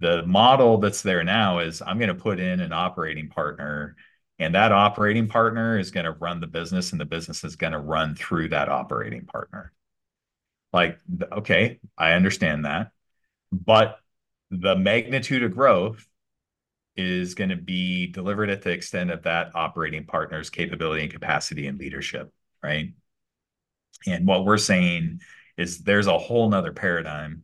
[0.01, 3.97] The model that's there now is I'm going to put in an operating partner,
[4.39, 7.73] and that operating partner is going to run the business, and the business is going
[7.73, 9.73] to run through that operating partner.
[10.73, 10.99] Like,
[11.31, 12.93] okay, I understand that.
[13.53, 13.99] But
[14.51, 16.07] the magnitude of growth
[16.97, 21.67] is going to be delivered at the extent of that operating partner's capability and capacity
[21.67, 22.93] and leadership, right?
[24.07, 25.21] And what we're saying
[25.57, 27.43] is there's a whole nother paradigm.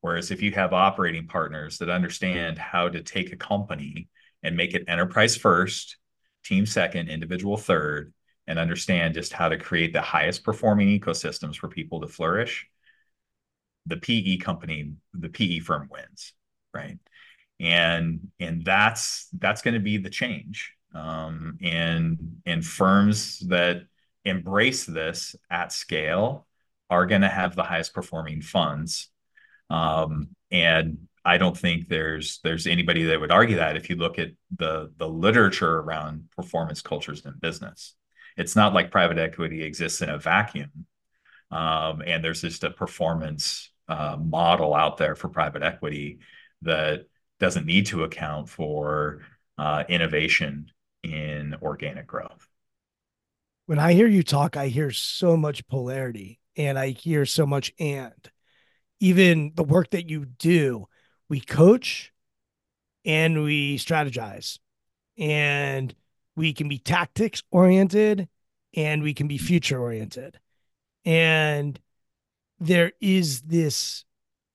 [0.00, 4.08] Whereas if you have operating partners that understand how to take a company
[4.42, 5.96] and make it enterprise first,
[6.44, 8.12] team second, individual third,
[8.46, 12.66] and understand just how to create the highest performing ecosystems for people to flourish,
[13.86, 16.32] the PE company, the PE firm wins,
[16.74, 16.98] right?
[17.62, 23.84] and and that's that's going to be the change um, and and firms that
[24.24, 26.46] embrace this at scale
[26.90, 29.08] are going to have the highest performing funds
[29.70, 34.18] um, and I don't think there's there's anybody that would argue that if you look
[34.18, 37.94] at the the literature around performance cultures in business
[38.36, 40.86] it's not like private equity exists in a vacuum
[41.52, 46.18] um, and there's just a performance uh, model out there for private equity
[46.62, 47.06] that
[47.38, 49.20] doesn't need to account for
[49.58, 50.70] uh, innovation
[51.02, 52.48] in organic growth.
[53.66, 57.72] When I hear you talk, I hear so much polarity and I hear so much
[57.78, 58.12] and.
[59.00, 60.86] Even the work that you do,
[61.32, 62.12] we coach
[63.06, 64.58] and we strategize
[65.16, 65.94] and
[66.36, 68.28] we can be tactics oriented
[68.76, 70.38] and we can be future oriented.
[71.06, 71.80] And
[72.60, 74.04] there is this,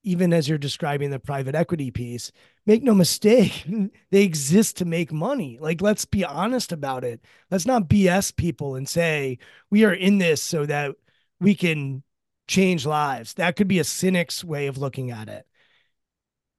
[0.04, 2.30] even as you're describing the private equity piece,
[2.64, 3.66] make no mistake,
[4.12, 5.58] they exist to make money.
[5.60, 7.20] Like, let's be honest about it.
[7.50, 10.94] Let's not BS people and say we are in this so that
[11.40, 12.04] we can
[12.46, 13.34] change lives.
[13.34, 15.44] That could be a cynic's way of looking at it.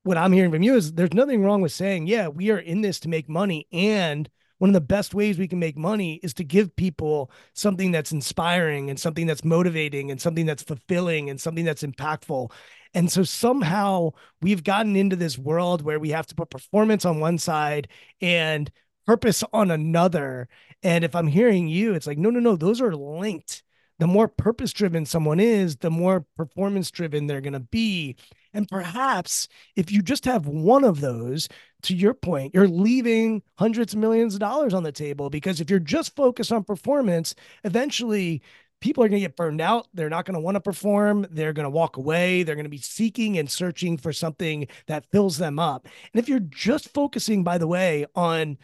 [0.10, 2.82] What I'm hearing from you is there's nothing wrong with saying, yeah, we are in
[2.82, 3.68] this to make money.
[3.72, 7.92] And one of the best ways we can make money is to give people something
[7.92, 12.52] that's inspiring and something that's motivating and something that's fulfilling and something that's impactful.
[12.96, 17.20] And so somehow we've gotten into this world where we have to put performance on
[17.20, 17.88] one side
[18.20, 18.72] and
[19.06, 20.50] purpose on another.
[20.82, 23.62] And if I'm hearing you, it's like, no, no, no, those are linked.
[24.00, 28.16] The more purpose driven someone is, the more performance driven they're going to be.
[28.54, 31.48] And perhaps if you just have one of those,
[31.84, 35.70] to your point, you're leaving hundreds of millions of dollars on the table because if
[35.70, 38.42] you're just focused on performance, eventually
[38.82, 39.88] people are going to get burned out.
[39.94, 41.28] They're not going to want to perform.
[41.32, 42.44] They're going to walk away.
[42.44, 45.88] They're going to be seeking and searching for something that fills them up.
[46.14, 48.58] And if you're just focusing, by the way, on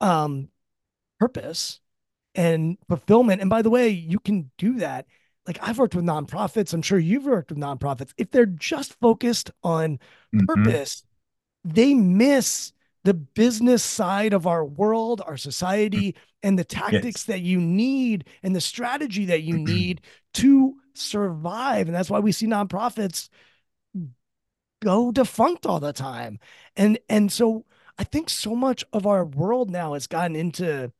[0.00, 0.48] um,
[1.18, 1.80] purpose
[2.34, 5.06] and fulfillment, and by the way, you can do that.
[5.46, 6.72] Like I've worked with nonprofits.
[6.72, 8.12] I'm sure you've worked with nonprofits.
[8.16, 9.98] If they're just focused on
[10.34, 10.44] mm-hmm.
[10.46, 11.02] purpose,
[11.64, 12.72] they miss
[13.04, 17.24] the business side of our world, our society, and the tactics yes.
[17.24, 20.02] that you need and the strategy that you need
[20.34, 21.86] to survive.
[21.86, 23.28] And that's why we see nonprofits
[24.82, 26.38] go defunct all the time.
[26.76, 27.64] And and so
[27.98, 30.92] I think so much of our world now has gotten into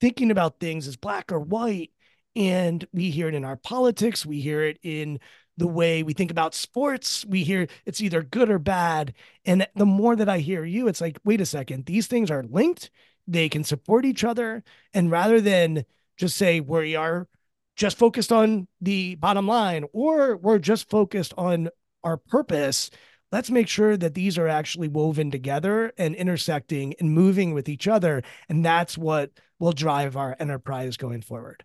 [0.00, 1.90] thinking about things as black or white.
[2.36, 5.20] And we hear it in our politics, we hear it in
[5.56, 7.24] the way we think about sports.
[7.26, 9.14] We hear it's either good or bad.
[9.44, 12.42] And the more that I hear you, it's like, wait a second, these things are
[12.42, 12.90] linked,
[13.28, 14.64] they can support each other.
[14.92, 15.84] And rather than
[16.16, 17.28] just say we are
[17.76, 21.68] just focused on the bottom line or we're just focused on
[22.02, 22.90] our purpose
[23.32, 27.88] let's make sure that these are actually woven together and intersecting and moving with each
[27.88, 31.64] other and that's what will drive our enterprise going forward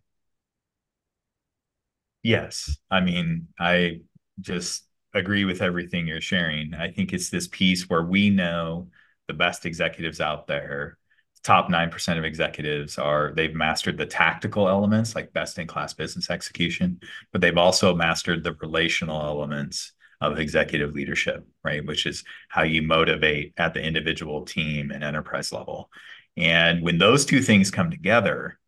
[2.24, 2.78] yes.
[2.90, 4.00] I mean i
[4.42, 6.74] just agree with everything you're sharing.
[6.74, 8.90] I think it's this piece where we know
[9.28, 10.98] the best executives out there
[11.44, 16.30] top 9% of executives are they've mastered the tactical elements like best in class business
[16.30, 17.00] execution
[17.32, 21.86] but they've also mastered the relational elements of executive leadership right?
[21.86, 25.90] Which is how you motivate at the individual team and enterprise level.
[26.36, 28.60] And when those two things come together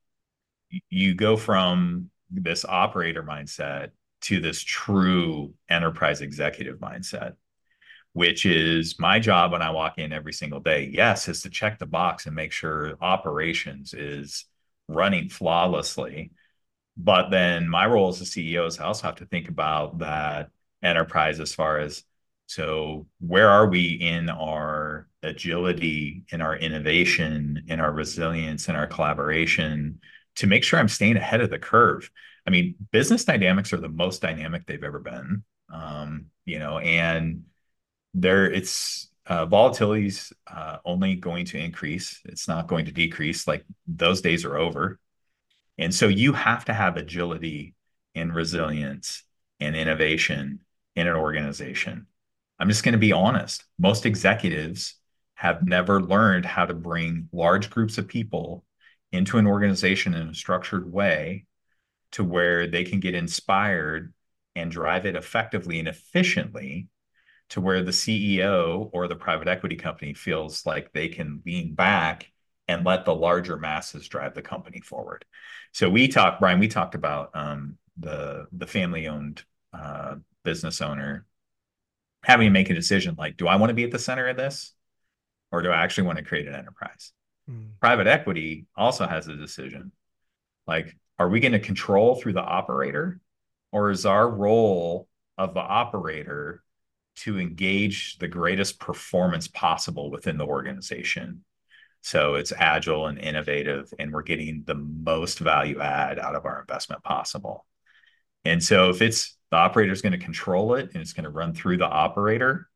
[0.90, 3.90] you go from this operator mindset
[4.22, 7.34] to this true enterprise executive mindset
[8.14, 10.90] which is my job when I walk in every single day.
[10.92, 14.46] Yes, is to check the box and make sure operations is
[14.88, 16.32] running flawlessly.
[16.98, 20.50] But then my role as a CEO is I also have to think about that
[20.84, 22.04] enterprise as far as
[22.48, 28.88] so where are we in our agility, in our innovation, in our resilience, in our
[28.88, 30.02] collaboration
[30.36, 32.10] to make sure I'm staying ahead of the curve.
[32.48, 35.44] I mean, business dynamics are the most dynamic they've ever been.
[35.72, 37.44] Um, you know, and
[38.14, 42.20] there it's uh, volatility is uh, only going to increase.
[42.26, 43.48] It's not going to decrease.
[43.48, 45.00] Like those days are over.
[45.78, 47.76] And so you have to have agility
[48.16, 49.24] and resilience
[49.60, 50.60] and innovation
[50.96, 52.08] in an organization.
[52.60, 53.64] I'm just going to be honest.
[53.80, 54.96] Most executives
[55.36, 58.64] have never learned how to bring large groups of people
[59.12, 61.46] into an organization in a structured way
[62.14, 64.14] to where they can get inspired
[64.56, 66.88] and drive it effectively and efficiently
[67.50, 72.32] to where the CEO or the private equity company feels like they can lean back
[72.68, 75.26] and let the larger masses drive the company forward.
[75.74, 79.44] So we talked, Brian, we talked about um, the the family owned
[79.74, 81.26] uh, business owner
[82.24, 84.38] having to make a decision like, do I want to be at the center of
[84.38, 84.74] this,
[85.52, 87.12] or do I actually want to create an enterprise?
[87.52, 87.80] Mm.
[87.80, 89.92] Private equity also has a decision,
[90.68, 93.20] like, are we going to control through the operator,
[93.72, 96.64] or is our role of the operator
[97.16, 101.44] to engage the greatest performance possible within the organization.
[102.02, 106.62] So it's agile and innovative, and we're getting the most value add out of our
[106.62, 107.66] investment possible.
[108.44, 111.30] And so if it's the operator is going to control it and it's going to
[111.30, 112.70] run through the operator,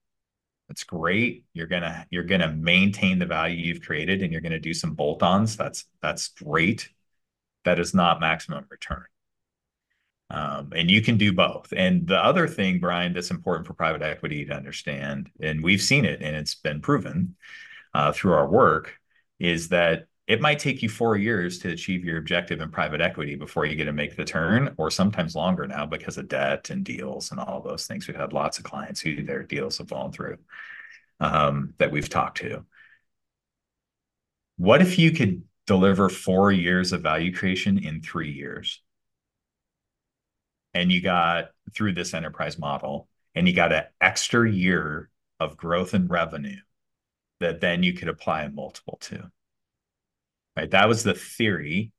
[0.68, 1.46] that's great.
[1.54, 5.58] You're gonna you're gonna maintain the value you've created, and you're gonna do some bolt-ons.
[5.58, 6.90] That's that's great.
[7.66, 9.06] That is not maximum return.
[10.32, 11.72] Um, and you can do both.
[11.76, 16.06] And the other thing, Brian, that's important for private equity to understand, and we've seen
[16.06, 17.36] it and it's been proven
[17.94, 19.00] uh, through our work,
[19.40, 23.36] is that it might take you four years to achieve your objective in private equity
[23.36, 26.84] before you get to make the turn, or sometimes longer now because of debt and
[26.84, 28.08] deals and all those things.
[28.08, 30.38] We've had lots of clients who their deals have fallen through
[31.20, 32.66] um, that we've talked to.
[34.58, 38.82] What if you could deliver four years of value creation in three years?
[40.76, 45.10] and you got through this enterprise model and you got an extra year
[45.40, 46.58] of growth and revenue
[47.40, 49.32] that then you could apply a multiple to.
[50.56, 50.72] Right.
[50.72, 51.92] That was the theory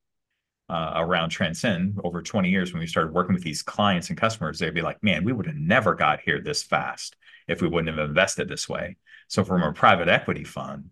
[0.69, 4.59] uh, around Transcend over 20 years when we started working with these clients and customers.
[4.59, 7.97] They'd be like, man, we would have never got here this fast if we wouldn't
[7.97, 8.97] have invested this way.
[9.29, 10.91] So, from a private equity fund,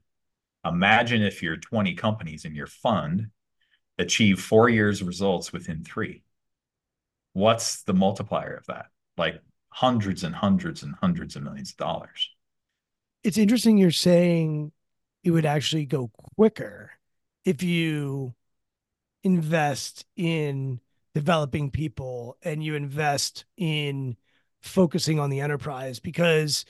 [0.65, 3.29] imagine if your 20 companies in your fund
[3.99, 6.25] achieve four years results within three
[7.35, 8.87] what's the multiplier of that?
[9.19, 12.31] Like hundreds and hundreds and hundreds of millions of dollars.
[13.23, 14.73] It's interesting you're saying
[15.23, 16.93] it would actually go quicker
[17.45, 18.35] if you
[19.23, 20.81] invest in
[21.15, 24.17] developing people and you invest in
[24.63, 26.65] focusing on the enterprise because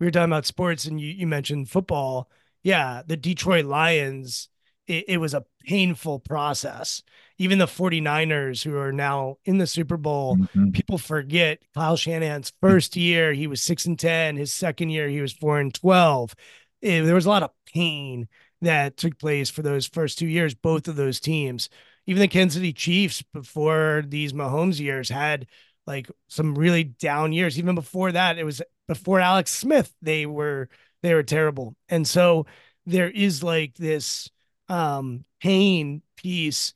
[0.00, 2.30] we were talking about sports and you, you mentioned football.
[2.62, 4.48] Yeah, the Detroit Lions,
[4.86, 7.02] it, it was a painful process
[7.38, 10.70] even the 49ers who are now in the Super Bowl, mm-hmm.
[10.70, 15.20] people forget Kyle Shanahan's first year, he was 6 and 10, his second year he
[15.20, 16.34] was 4 and 12.
[16.80, 18.28] It, there was a lot of pain
[18.62, 21.68] that took place for those first two years both of those teams.
[22.06, 25.46] Even the Kansas City Chiefs before these Mahomes years had
[25.86, 27.58] like some really down years.
[27.58, 30.68] Even before that, it was before Alex Smith, they were
[31.02, 31.76] they were terrible.
[31.88, 32.46] And so
[32.86, 34.30] there is like this
[34.68, 36.74] um pain piece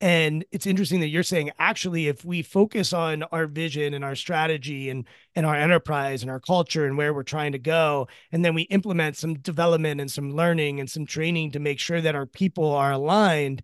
[0.00, 4.14] and it's interesting that you're saying actually if we focus on our vision and our
[4.14, 8.44] strategy and and our enterprise and our culture and where we're trying to go and
[8.44, 12.14] then we implement some development and some learning and some training to make sure that
[12.14, 13.62] our people are aligned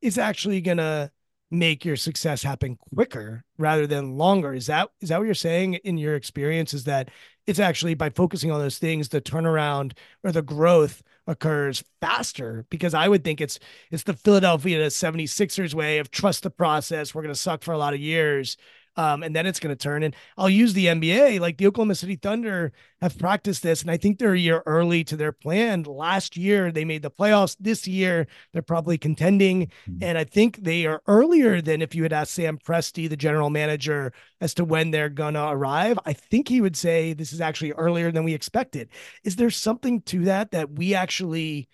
[0.00, 1.10] it's actually going to
[1.50, 4.54] make your success happen quicker rather than longer.
[4.54, 6.74] Is that is that what you're saying in your experience?
[6.74, 7.10] Is that
[7.46, 9.92] it's actually by focusing on those things, the turnaround
[10.22, 13.58] or the growth occurs faster because I would think it's
[13.90, 17.14] it's the Philadelphia 76ers way of trust the process.
[17.14, 18.56] We're going to suck for a lot of years
[18.96, 20.02] um, and then it's going to turn.
[20.02, 21.40] And I'll use the NBA.
[21.40, 25.04] Like the Oklahoma City Thunder have practiced this, and I think they're a year early
[25.04, 25.82] to their plan.
[25.82, 27.56] Last year they made the playoffs.
[27.58, 30.02] This year they're probably contending, mm-hmm.
[30.02, 33.50] and I think they are earlier than if you had asked Sam Presti, the general
[33.50, 35.98] manager, as to when they're gonna arrive.
[36.06, 38.88] I think he would say this is actually earlier than we expected.
[39.24, 41.68] Is there something to that that we actually?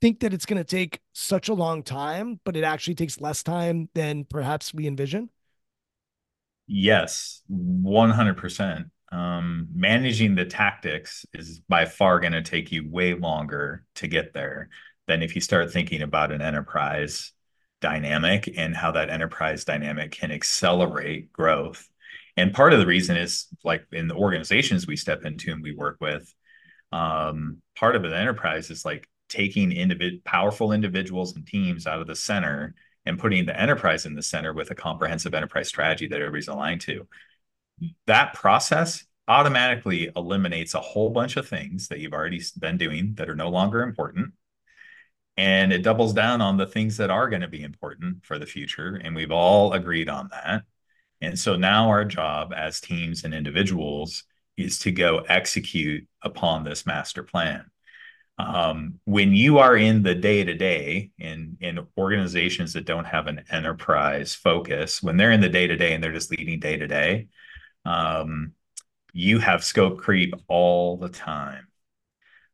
[0.00, 3.42] think that it's going to take such a long time, but it actually takes less
[3.42, 5.30] time than perhaps we envision?
[6.66, 8.90] Yes, 100%.
[9.12, 14.34] Um, managing the tactics is by far going to take you way longer to get
[14.34, 14.68] there
[15.06, 17.32] than if you start thinking about an enterprise
[17.80, 21.88] dynamic and how that enterprise dynamic can accelerate growth.
[22.36, 25.72] And part of the reason is like in the organizations we step into and we
[25.72, 26.34] work with,
[26.90, 32.06] um, part of an enterprise is like taking individ- powerful individuals and teams out of
[32.08, 32.74] the center
[33.06, 36.80] and putting the enterprise in the center with a comprehensive enterprise strategy that everybody's aligned
[36.82, 37.06] to.
[38.06, 43.28] That process automatically eliminates a whole bunch of things that you've already been doing that
[43.28, 44.32] are no longer important.
[45.36, 48.46] And it doubles down on the things that are going to be important for the
[48.46, 49.00] future.
[49.02, 50.62] And we've all agreed on that.
[51.20, 54.24] And so now our job as teams and individuals
[54.56, 57.70] is to go execute upon this master plan
[58.38, 63.26] um, when you are in the day to day in in organizations that don't have
[63.26, 66.76] an enterprise focus, when they're in the day to day and they're just leading day
[66.76, 67.28] to day,
[69.12, 71.68] you have scope creep all the time.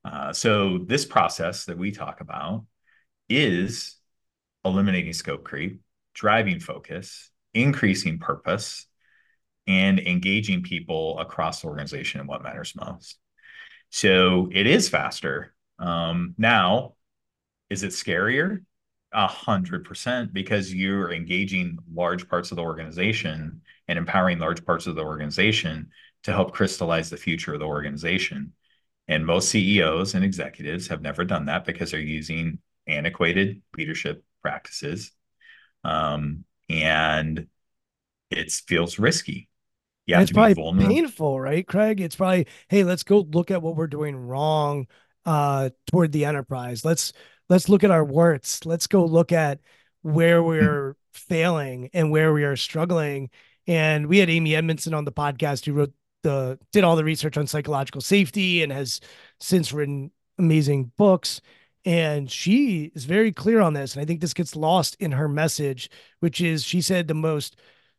[0.04, 2.64] Uh, so this process that we talk about
[3.28, 3.96] is
[4.64, 5.80] eliminating scope creep,
[6.14, 8.86] driving focus, increasing purpose,
[9.66, 13.18] and engaging people across the organization in what matters most.
[13.90, 15.52] So it is faster
[15.82, 16.94] um, now,
[17.68, 18.64] is it scarier?
[19.12, 24.86] A hundred percent, because you're engaging large parts of the organization and empowering large parts
[24.86, 25.90] of the organization
[26.22, 28.52] to help crystallize the future of the organization.
[29.08, 35.10] And most CEOs and executives have never done that because they're using antiquated leadership practices.
[35.84, 37.48] Um, and
[38.30, 39.48] it feels risky.
[40.06, 42.00] Yeah, it's probably painful, right, Craig?
[42.00, 44.86] It's probably, hey, let's go look at what we're doing wrong
[45.24, 46.84] uh, toward the enterprise.
[46.84, 47.12] Let's
[47.48, 48.64] let's look at our warts.
[48.64, 49.60] Let's go look at
[50.02, 50.46] where hmm.
[50.46, 53.30] we're failing and where we are struggling.
[53.66, 55.92] And we had Amy Edmondson on the podcast who wrote
[56.22, 59.00] the did all the research on psychological safety and has
[59.40, 61.40] since written amazing books.
[61.84, 63.94] And she is very clear on this.
[63.94, 67.56] And I think this gets lost in her message, which is she said the most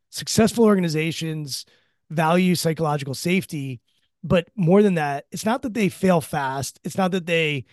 [0.09, 1.65] successful organizations
[2.09, 3.82] value psychological safety
[4.24, 6.80] but more than that, it's not that they fail fast.
[6.84, 7.65] It's not that they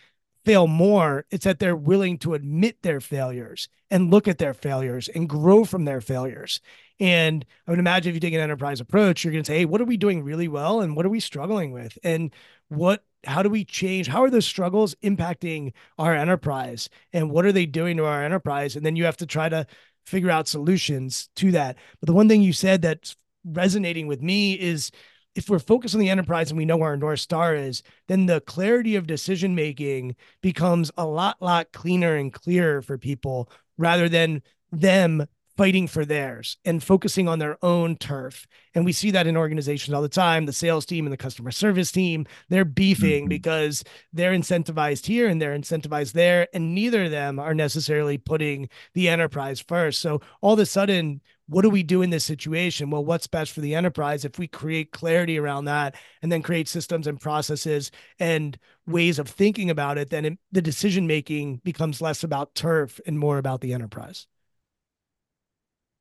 [0.44, 1.26] fail more.
[1.30, 5.64] It's that they're willing to admit their failures and look at their failures and grow
[5.64, 6.61] from their failures.
[6.98, 9.64] And I would imagine if you take an enterprise approach, you're going to say, hey,
[9.64, 10.80] what are we doing really well?
[10.80, 11.98] And what are we struggling with?
[12.03, 12.32] And
[12.68, 14.07] what, how do we change?
[14.07, 16.88] How are those struggles impacting our enterprise?
[17.12, 18.76] And what are they doing to our enterprise?
[18.76, 19.66] And then you have to try to
[20.07, 21.76] figure out solutions to that.
[22.01, 24.90] But the one thing you said that's resonating with me is
[25.35, 28.26] if we're focused on the enterprise and we know where our North Star is, then
[28.26, 34.09] the clarity of decision making becomes a lot, lot cleaner and clearer for people rather
[34.09, 35.26] than them
[35.57, 38.47] fighting for theirs and focusing on their own turf.
[38.74, 40.47] And we see that in organizations all the time.
[40.47, 43.28] The sales team and the customer service team, they're beefing mm-hmm.
[43.28, 46.49] because they're incentivized here and they're incentivized there.
[46.55, 50.01] And neither of them are necessarily putting the enterprise first.
[50.01, 51.20] So all of a sudden,
[51.51, 52.90] what do we do in this situation?
[52.90, 56.68] Well, what's best for the enterprise if we create clarity around that and then create
[56.68, 57.90] systems and processes
[58.20, 63.01] and ways of thinking about it, then it, the decision making becomes less about turf
[63.05, 64.28] and more about the enterprise.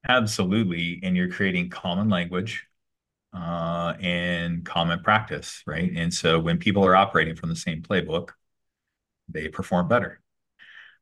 [0.08, 1.00] Absolutely.
[1.02, 2.68] And you're creating common language
[3.34, 5.92] uh, and common practice, right?
[5.96, 8.30] And so when people are operating from the same playbook,
[9.28, 10.22] they perform better.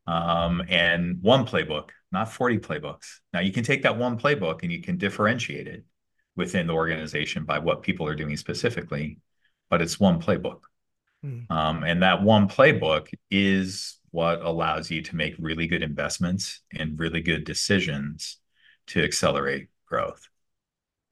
[0.07, 3.19] Um, and one playbook, not 40 playbooks.
[3.33, 5.83] Now you can take that one playbook and you can differentiate it
[6.35, 9.19] within the organization by what people are doing specifically,
[9.69, 10.61] but it's one playbook.
[11.25, 11.49] Mm.
[11.51, 16.99] Um, and that one playbook is what allows you to make really good investments and
[16.99, 18.37] really good decisions
[18.87, 20.29] to accelerate growth.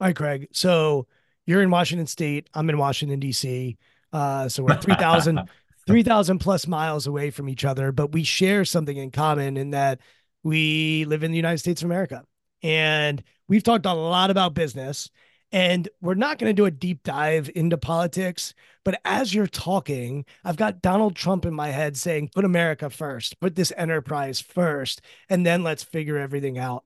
[0.00, 0.48] All right, Craig.
[0.52, 1.06] So
[1.44, 2.48] you're in Washington State.
[2.54, 3.76] I'm in Washington, D.C.
[4.12, 5.40] Uh, so we're 3,000
[5.86, 6.02] 3,
[6.40, 10.00] plus miles away from each other, but we share something in common in that
[10.46, 12.22] we live in the United States of America.
[12.62, 15.10] And we've talked a lot about business,
[15.50, 18.54] and we're not going to do a deep dive into politics.
[18.84, 23.40] But as you're talking, I've got Donald Trump in my head saying, put America first,
[23.40, 26.84] put this enterprise first, and then let's figure everything out.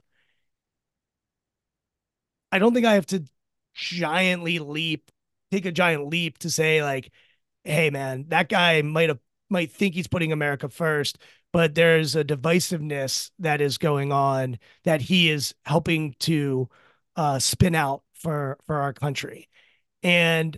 [2.51, 3.23] I don't think I have to
[3.75, 5.11] giantly leap,
[5.51, 7.13] take a giant leap to say, like,
[7.65, 9.19] hey, man, that guy might have
[9.51, 11.19] might think he's putting America first,
[11.53, 16.69] but there's a divisiveness that is going on that he is helping to
[17.17, 19.49] uh, spin out for for our country.
[20.03, 20.57] And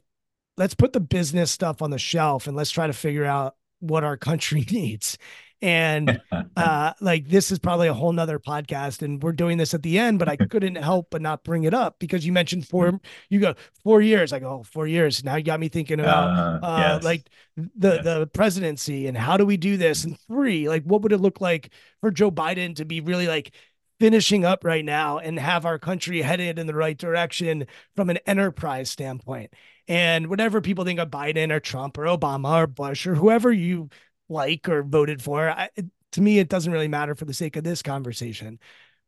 [0.57, 4.05] let's put the business stuff on the shelf and let's try to figure out what
[4.05, 5.19] our country needs.
[5.63, 6.21] And
[6.57, 9.99] uh, like this is probably a whole nother podcast, and we're doing this at the
[9.99, 13.01] end, but I couldn't help but not bring it up because you mentioned four.
[13.31, 14.33] You go four years.
[14.33, 15.25] I go oh, four years.
[15.25, 17.05] Now you got me thinking about uh, uh, yes.
[17.05, 18.05] like the yes.
[18.05, 20.05] the presidency and how do we do this?
[20.05, 23.55] And three, like what would it look like for Joe Biden to be really like
[24.03, 28.19] finishing up right now and have our country headed in the right direction from an
[28.27, 29.55] enterprise standpoint.
[29.87, 33.91] And whatever people think of Biden or Trump or Obama or Bush or whoever you
[34.29, 35.69] like or voted for, I,
[36.13, 38.59] to me, it doesn't really matter for the sake of this conversation.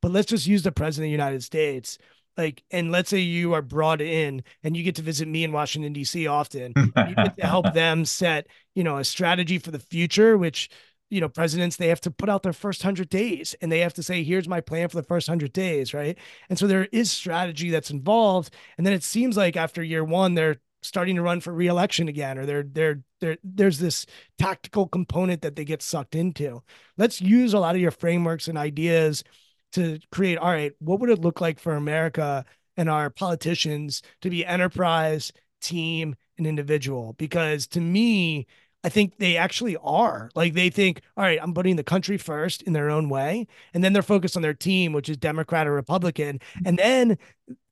[0.02, 1.98] But let's just use the president of the United States.
[2.36, 5.52] Like, and let's say you are brought in and you get to visit me in
[5.52, 6.26] Washington, D.C.
[6.26, 6.72] often.
[6.76, 10.68] you get to help them set, you know, a strategy for the future, which
[11.10, 13.94] you know presidents they have to put out their first 100 days and they have
[13.94, 17.10] to say here's my plan for the first 100 days right and so there is
[17.10, 21.40] strategy that's involved and then it seems like after year 1 they're starting to run
[21.40, 24.06] for reelection again or they're they're, they're there's this
[24.38, 26.62] tactical component that they get sucked into
[26.96, 29.24] let's use a lot of your frameworks and ideas
[29.72, 32.44] to create all right what would it look like for america
[32.76, 38.46] and our politicians to be enterprise team and individual because to me
[38.84, 40.30] I think they actually are.
[40.34, 43.46] Like they think, all right, I'm putting the country first in their own way.
[43.72, 46.38] And then they're focused on their team, which is Democrat or Republican.
[46.66, 47.16] And then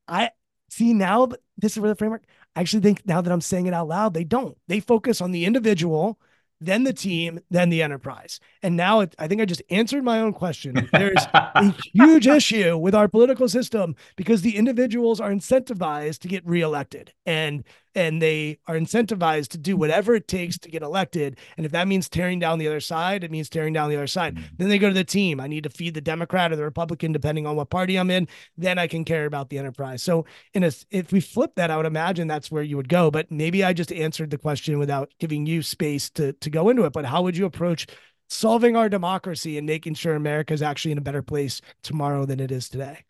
[0.09, 0.31] I
[0.71, 2.25] see now this is where the framework.
[2.55, 4.57] I actually think now that I'm saying it out loud, they don't.
[4.69, 6.19] They focus on the individual
[6.63, 8.39] then the team, then the enterprise.
[8.63, 10.89] And now it, I think I just answered my own question.
[10.93, 16.47] There's a huge issue with our political system because the individuals are incentivized to get
[16.47, 17.65] reelected and
[17.95, 21.39] and they are incentivized to do whatever it takes to get elected.
[21.57, 24.07] And if that means tearing down the other side, it means tearing down the other
[24.07, 24.35] side.
[24.35, 24.55] Mm-hmm.
[24.59, 25.41] Then they go to the team.
[25.41, 28.29] I need to feed the Democrat or the Republican, depending on what party I'm in.
[28.57, 30.03] Then I can care about the enterprise.
[30.03, 33.11] So in a, if we flip that, I would imagine that's where you would go.
[33.11, 36.85] But maybe I just answered the question without giving you space to to go into
[36.85, 36.93] it.
[36.93, 37.87] But how would you approach
[38.29, 42.41] solving our democracy and making sure America is actually in a better place tomorrow than
[42.41, 43.05] it is today?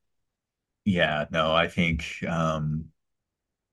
[0.84, 2.86] Yeah, no, I think um,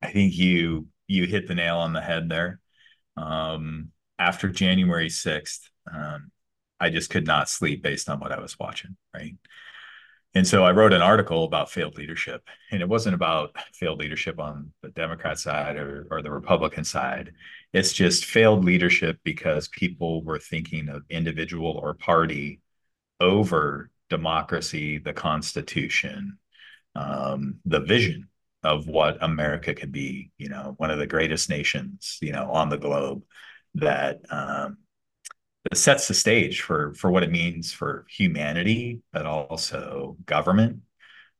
[0.01, 2.59] I think you you hit the nail on the head there.
[3.17, 6.31] Um, after January 6th, um,
[6.79, 8.95] I just could not sleep based on what I was watching.
[9.13, 9.35] Right.
[10.35, 12.47] And so I wrote an article about failed leadership.
[12.71, 17.33] And it wasn't about failed leadership on the Democrat side or, or the Republican side.
[17.73, 22.61] It's just failed leadership because people were thinking of individual or party
[23.19, 26.37] over democracy, the Constitution,
[26.95, 28.27] um, the vision
[28.63, 32.69] of what America could be, you know, one of the greatest nations, you know, on
[32.69, 33.23] the globe
[33.75, 34.77] that um,
[35.69, 40.81] that sets the stage for for what it means for humanity, but also government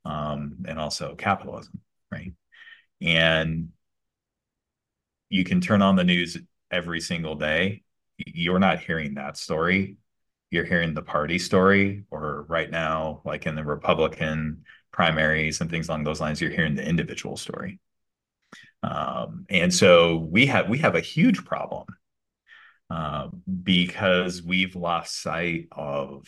[0.06, 1.80] um, and also capitalism,
[2.12, 2.34] right?
[3.02, 3.70] And
[5.30, 6.38] you can turn on the news
[6.72, 7.84] every single day.
[8.18, 9.98] You're not hearing that story.
[10.52, 14.64] You're hearing the party story, or right now, like in the Republican
[15.00, 17.80] primaries and things along those lines, you're hearing the individual story.
[18.84, 21.86] Um, and so we have we have a huge problem
[22.90, 23.30] uh,
[23.64, 26.28] because we've lost sight of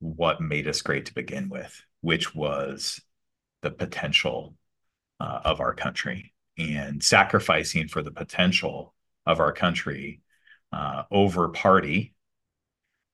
[0.00, 3.00] what made us great to begin with, which was
[3.62, 4.56] the potential
[5.20, 8.94] uh, of our country and sacrificing for the potential
[9.26, 10.22] of our country
[10.72, 12.15] uh, over party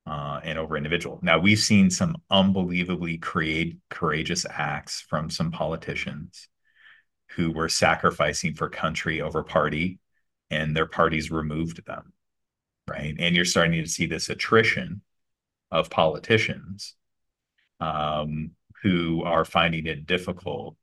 [0.06, 1.18] uh, and over individual.
[1.22, 6.48] Now we've seen some unbelievably create courageous acts from some politicians
[7.36, 9.98] who were sacrificing for country over party,
[10.50, 12.12] and their parties removed them,
[12.88, 13.14] right?
[13.18, 15.02] And you're starting to see this attrition
[15.70, 16.94] of politicians
[17.80, 18.50] um,
[18.82, 20.76] who are finding it difficult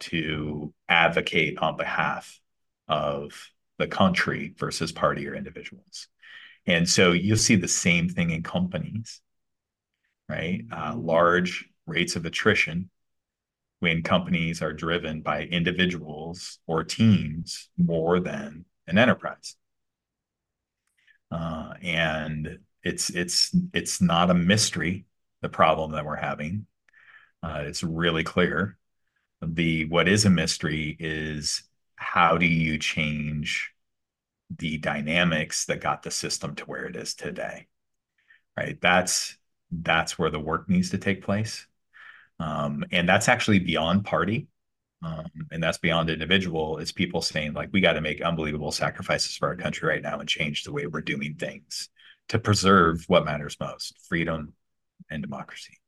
[0.00, 2.40] to advocate on behalf
[2.88, 6.08] of the country versus party or individuals.
[6.66, 9.20] And so you'll see the same thing in companies,
[10.28, 10.62] right?
[10.70, 12.90] Uh, large rates of attrition
[13.80, 19.56] when companies are driven by individuals or teams more than an enterprise.
[21.32, 25.06] Uh, and it's it's it's not a mystery
[25.40, 26.66] the problem that we're having.
[27.42, 28.78] Uh, it's really clear.
[29.40, 31.64] The what is a mystery is
[31.96, 33.71] how do you change
[34.58, 37.66] the dynamics that got the system to where it is today
[38.56, 38.78] right?
[38.80, 39.36] That's
[39.70, 41.66] that's where the work needs to take place.
[42.38, 44.48] Um, and that's actually beyond party
[45.02, 46.78] um, and that's beyond individual.
[46.78, 50.20] It's people saying like we got to make unbelievable sacrifices for our country right now
[50.20, 51.88] and change the way we're doing things
[52.28, 54.52] to preserve what matters most freedom
[55.10, 55.78] and democracy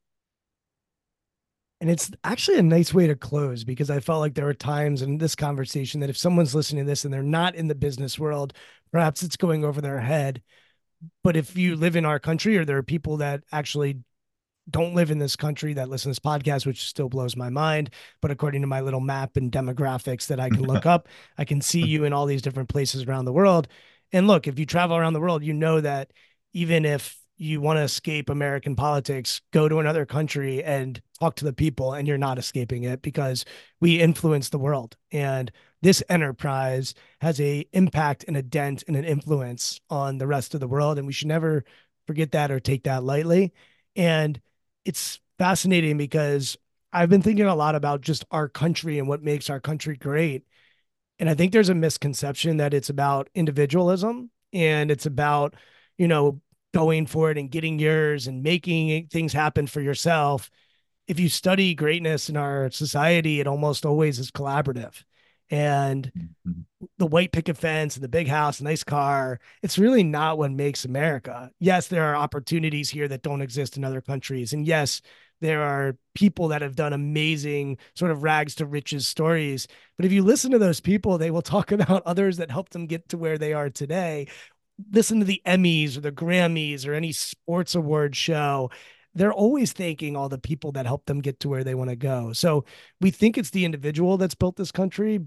[1.84, 5.02] and it's actually a nice way to close because I felt like there were times
[5.02, 8.18] in this conversation that if someone's listening to this and they're not in the business
[8.18, 8.54] world,
[8.90, 10.40] perhaps it's going over their head.
[11.22, 13.98] But if you live in our country or there are people that actually
[14.70, 17.90] don't live in this country that listen to this podcast, which still blows my mind.
[18.22, 21.06] But according to my little map and demographics that I can look up,
[21.36, 23.68] I can see you in all these different places around the world.
[24.10, 26.14] And look, if you travel around the world, you know that
[26.54, 31.44] even if you want to escape American politics, go to another country and talk to
[31.44, 33.44] the people, and you're not escaping it because
[33.80, 34.96] we influence the world.
[35.10, 35.50] And
[35.82, 40.60] this enterprise has a impact and a dent and an influence on the rest of
[40.60, 40.96] the world.
[40.98, 41.64] And we should never
[42.06, 43.52] forget that or take that lightly.
[43.96, 44.40] And
[44.84, 46.56] it's fascinating because
[46.92, 50.44] I've been thinking a lot about just our country and what makes our country great.
[51.18, 55.54] And I think there's a misconception that it's about individualism and it's about,
[55.98, 56.40] you know,
[56.74, 60.50] going for it and getting yours and making things happen for yourself.
[61.06, 65.02] If you study greatness in our society, it almost always is collaborative.
[65.50, 66.62] And mm-hmm.
[66.98, 70.84] the white picket fence and the big house, nice car, it's really not what makes
[70.84, 71.50] America.
[71.60, 74.52] Yes, there are opportunities here that don't exist in other countries.
[74.52, 75.00] And yes,
[75.40, 79.68] there are people that have done amazing sort of rags to riches stories.
[79.96, 82.86] But if you listen to those people, they will talk about others that helped them
[82.86, 84.28] get to where they are today
[84.92, 88.70] listen to the Emmys or the Grammys or any sports award show,
[89.14, 91.96] they're always thanking all the people that helped them get to where they want to
[91.96, 92.32] go.
[92.32, 92.64] So
[93.00, 95.20] we think it's the individual that's built this country,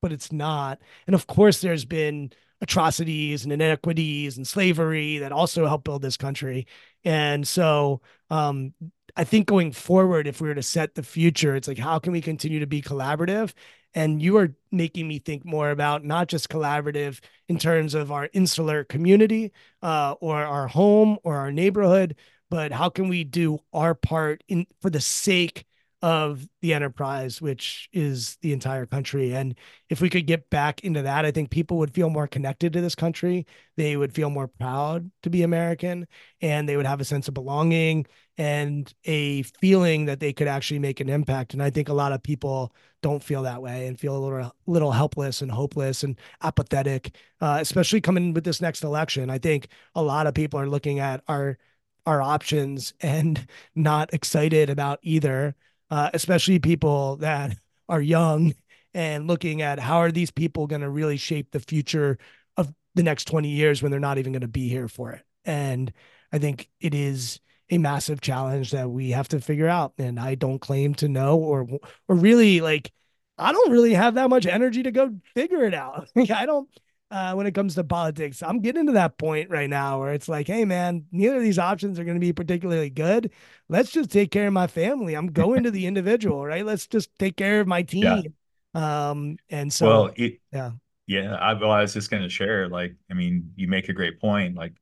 [0.00, 0.80] but it's not.
[1.06, 6.16] And of course, there's been atrocities and inequities and slavery that also helped build this
[6.16, 6.68] country.
[7.04, 8.00] And so
[8.30, 8.72] um,
[9.16, 12.12] I think going forward, if we were to set the future, it's like, how can
[12.12, 13.52] we continue to be collaborative
[13.94, 18.28] and you are making me think more about not just collaborative in terms of our
[18.32, 22.16] insular community uh, or our home or our neighborhood,
[22.50, 25.66] but how can we do our part in for the sake
[26.02, 29.32] of the enterprise, which is the entire country.
[29.34, 29.54] And
[29.88, 32.80] if we could get back into that, I think people would feel more connected to
[32.80, 33.46] this country.
[33.76, 36.08] They would feel more proud to be American
[36.40, 40.80] and they would have a sense of belonging and a feeling that they could actually
[40.80, 41.54] make an impact.
[41.54, 44.56] And I think a lot of people don't feel that way and feel a little,
[44.66, 49.30] little helpless and hopeless and apathetic, uh, especially coming with this next election.
[49.30, 51.58] I think a lot of people are looking at our
[52.04, 53.46] our options and
[53.76, 55.54] not excited about either
[55.92, 57.54] uh, especially people that
[57.86, 58.54] are young
[58.94, 62.16] and looking at how are these people going to really shape the future
[62.56, 65.22] of the next 20 years when they're not even going to be here for it.
[65.44, 65.92] And
[66.32, 69.92] I think it is a massive challenge that we have to figure out.
[69.98, 71.68] And I don't claim to know or
[72.08, 72.90] or really like
[73.36, 76.08] I don't really have that much energy to go figure it out.
[76.16, 76.70] I don't
[77.12, 78.42] uh, when it comes to politics.
[78.42, 81.58] I'm getting to that point right now where it's like, hey, man, neither of these
[81.58, 83.30] options are going to be particularly good.
[83.68, 85.14] Let's just take care of my family.
[85.14, 86.64] I'm going to the individual, right?
[86.64, 88.32] Let's just take care of my team.
[88.74, 89.10] Yeah.
[89.10, 90.70] Um, and so, well, it, yeah,
[91.06, 91.34] yeah.
[91.34, 94.18] I, well, I was just going to share, like, I mean, you make a great
[94.18, 94.56] point.
[94.56, 94.72] Like,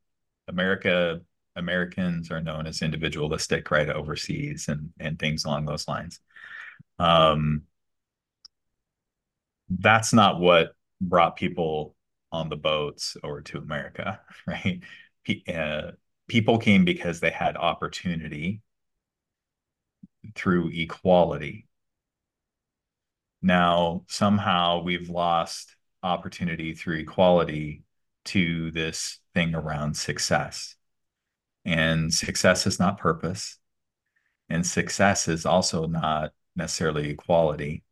[0.46, 1.20] America,
[1.56, 6.20] Americans are known as individualistic, right, overseas and and things along those lines.
[7.00, 7.62] Um,
[9.68, 11.96] that's not what brought people
[12.32, 14.80] on the boats or to America, right?
[15.52, 15.92] Uh,
[16.28, 18.62] people came because they had opportunity
[20.34, 21.66] through equality.
[23.42, 27.82] Now, somehow we've lost opportunity through equality
[28.26, 30.76] to this thing around success.
[31.64, 33.58] And success is not purpose.
[34.48, 37.84] And success is also not necessarily equality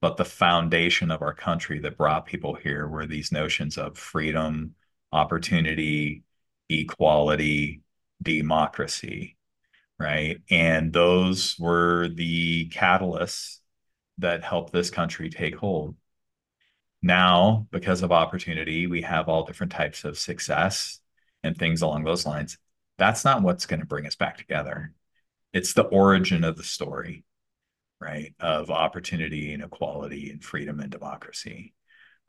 [0.00, 4.74] but the foundation of our country that brought people here were these notions of freedom,
[5.12, 6.22] opportunity,
[6.68, 7.82] equality,
[8.22, 9.36] democracy,
[9.98, 10.38] right?
[10.50, 13.58] And those were the catalysts
[14.18, 15.96] that helped this country take hold.
[17.02, 21.00] Now, because of opportunity, we have all different types of success
[21.42, 22.58] and things along those lines.
[22.98, 24.92] That's not what's going to bring us back together.
[25.52, 27.24] It's the origin of the story
[28.00, 31.74] right, of opportunity and equality and freedom and democracy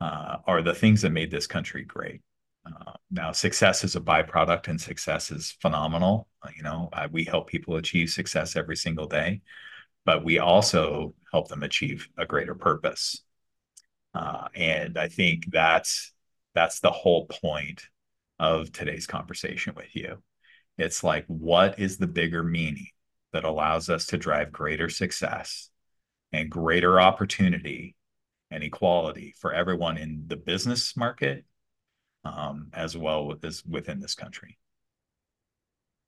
[0.00, 2.20] uh, are the things that made this country great.
[2.66, 6.28] Uh, now, success is a byproduct, and success is phenomenal.
[6.56, 9.40] You know, we help people achieve success every single day.
[10.04, 13.22] but we also help them achieve a greater purpose.
[14.14, 16.12] Uh, and I think that's
[16.54, 17.88] that's the whole point
[18.38, 20.22] of today's conversation with you.
[20.78, 22.88] It's like, what is the bigger meaning
[23.32, 25.70] that allows us to drive greater success
[26.32, 27.96] and greater opportunity
[28.50, 31.44] and equality for everyone in the business market
[32.24, 34.58] um, as well as within this country?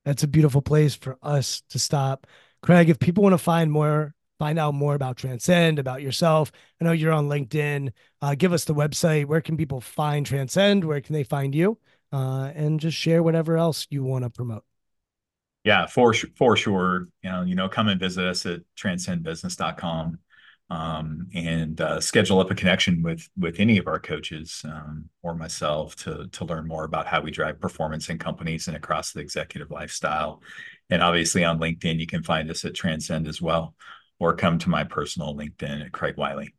[0.05, 2.27] That's a beautiful place for us to stop.
[2.63, 6.51] Craig, if people want to find more find out more about Transcend, about yourself.
[6.81, 7.93] I know you're on LinkedIn.
[8.21, 9.27] Uh, give us the website.
[9.27, 10.85] Where can people find Transcend?
[10.85, 11.79] Where can they find you?
[12.13, 14.65] Uh, and just share whatever else you want to promote.
[15.65, 17.09] Yeah, for for sure.
[17.23, 20.19] You know, you know, come and visit us at transcendbusiness.com
[20.71, 25.35] um, and uh, schedule up a connection with with any of our coaches um, or
[25.35, 29.21] myself to to learn more about how we drive performance in companies and across the
[29.21, 30.43] executive lifestyle.
[30.91, 33.75] And obviously on LinkedIn, you can find us at Transcend as well
[34.19, 36.55] or come to my personal LinkedIn at Craig Wiley.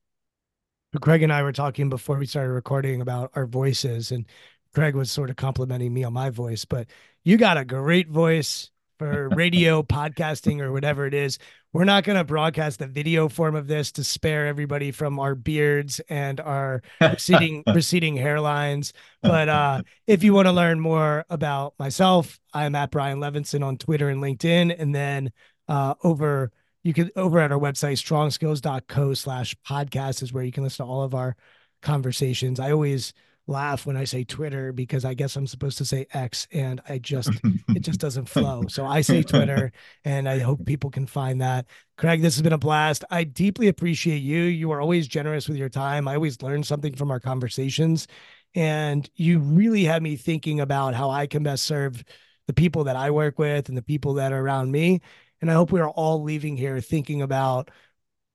[1.02, 4.26] Craig and I were talking before we started recording about our voices, and
[4.74, 6.88] Craig was sort of complimenting me on my voice, but
[7.24, 11.38] you got a great voice for radio, podcasting, or whatever it is.
[11.74, 15.36] We're not going to broadcast the video form of this to spare everybody from our
[15.36, 18.94] beards and our receding receding hairlines.
[19.22, 23.78] But uh, if you want to learn more about myself, I'm at Brian Levinson on
[23.78, 25.32] Twitter and LinkedIn, and then
[25.68, 26.52] uh, over
[26.84, 30.90] you can over at our website strongskills.co slash podcast is where you can listen to
[30.90, 31.36] all of our
[31.82, 33.12] conversations i always
[33.48, 36.98] laugh when i say twitter because i guess i'm supposed to say x and i
[36.98, 37.30] just
[37.70, 38.64] it just doesn't flow.
[38.68, 39.72] So i say twitter
[40.04, 41.66] and i hope people can find that.
[41.98, 43.04] Craig this has been a blast.
[43.12, 44.42] I deeply appreciate you.
[44.42, 46.08] You are always generous with your time.
[46.08, 48.08] I always learn something from our conversations.
[48.54, 52.04] And you really had me thinking about how i can best serve
[52.48, 55.02] the people that i work with and the people that are around me.
[55.42, 57.70] And I hope we are all leaving here thinking about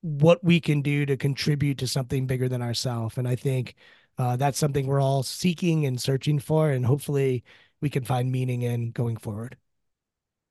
[0.03, 3.19] what we can do to contribute to something bigger than ourselves.
[3.19, 3.75] And I think
[4.21, 6.71] uh, that's something we're all seeking and searching for.
[6.71, 7.43] And hopefully
[7.81, 9.57] we can find meaning in going forward.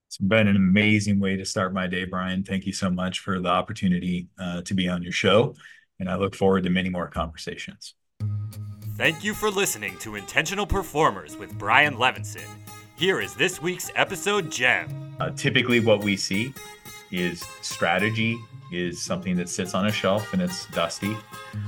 [0.07, 2.43] It's been an amazing way to start my day, Brian.
[2.43, 5.53] Thank you so much for the opportunity uh, to be on your show.
[5.99, 7.93] And I look forward to many more conversations.
[8.97, 12.47] Thank you for listening to Intentional Performers with Brian Levinson.
[12.97, 15.15] Here is this week's episode gem.
[15.19, 16.53] Uh, typically, what we see
[17.11, 18.37] is strategy
[18.71, 21.15] is something that sits on a shelf and it's dusty.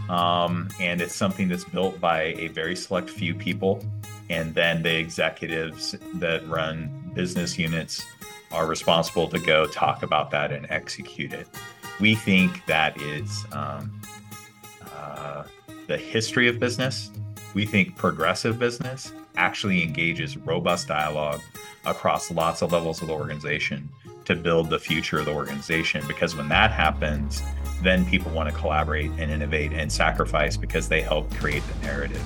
[0.09, 3.83] Um, and it's something that's built by a very select few people.
[4.29, 8.05] And then the executives that run business units
[8.51, 11.47] are responsible to go talk about that and execute it.
[11.99, 14.01] We think that is um,
[14.93, 15.43] uh,
[15.87, 17.11] the history of business.
[17.53, 21.41] We think progressive business actually engages robust dialogue
[21.85, 23.89] across lots of levels of the organization
[24.25, 26.03] to build the future of the organization.
[26.07, 27.41] Because when that happens,
[27.81, 32.23] then people want to collaborate and innovate and sacrifice because they help create the narrative.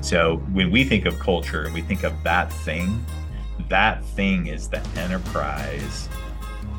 [0.00, 3.04] So when we think of culture and we think of that thing,
[3.68, 6.08] that thing is the enterprise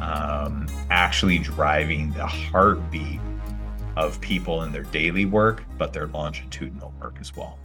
[0.02, 3.20] um, actually driving the heartbeat
[3.96, 7.60] of people in their daily work, but their longitudinal work as well.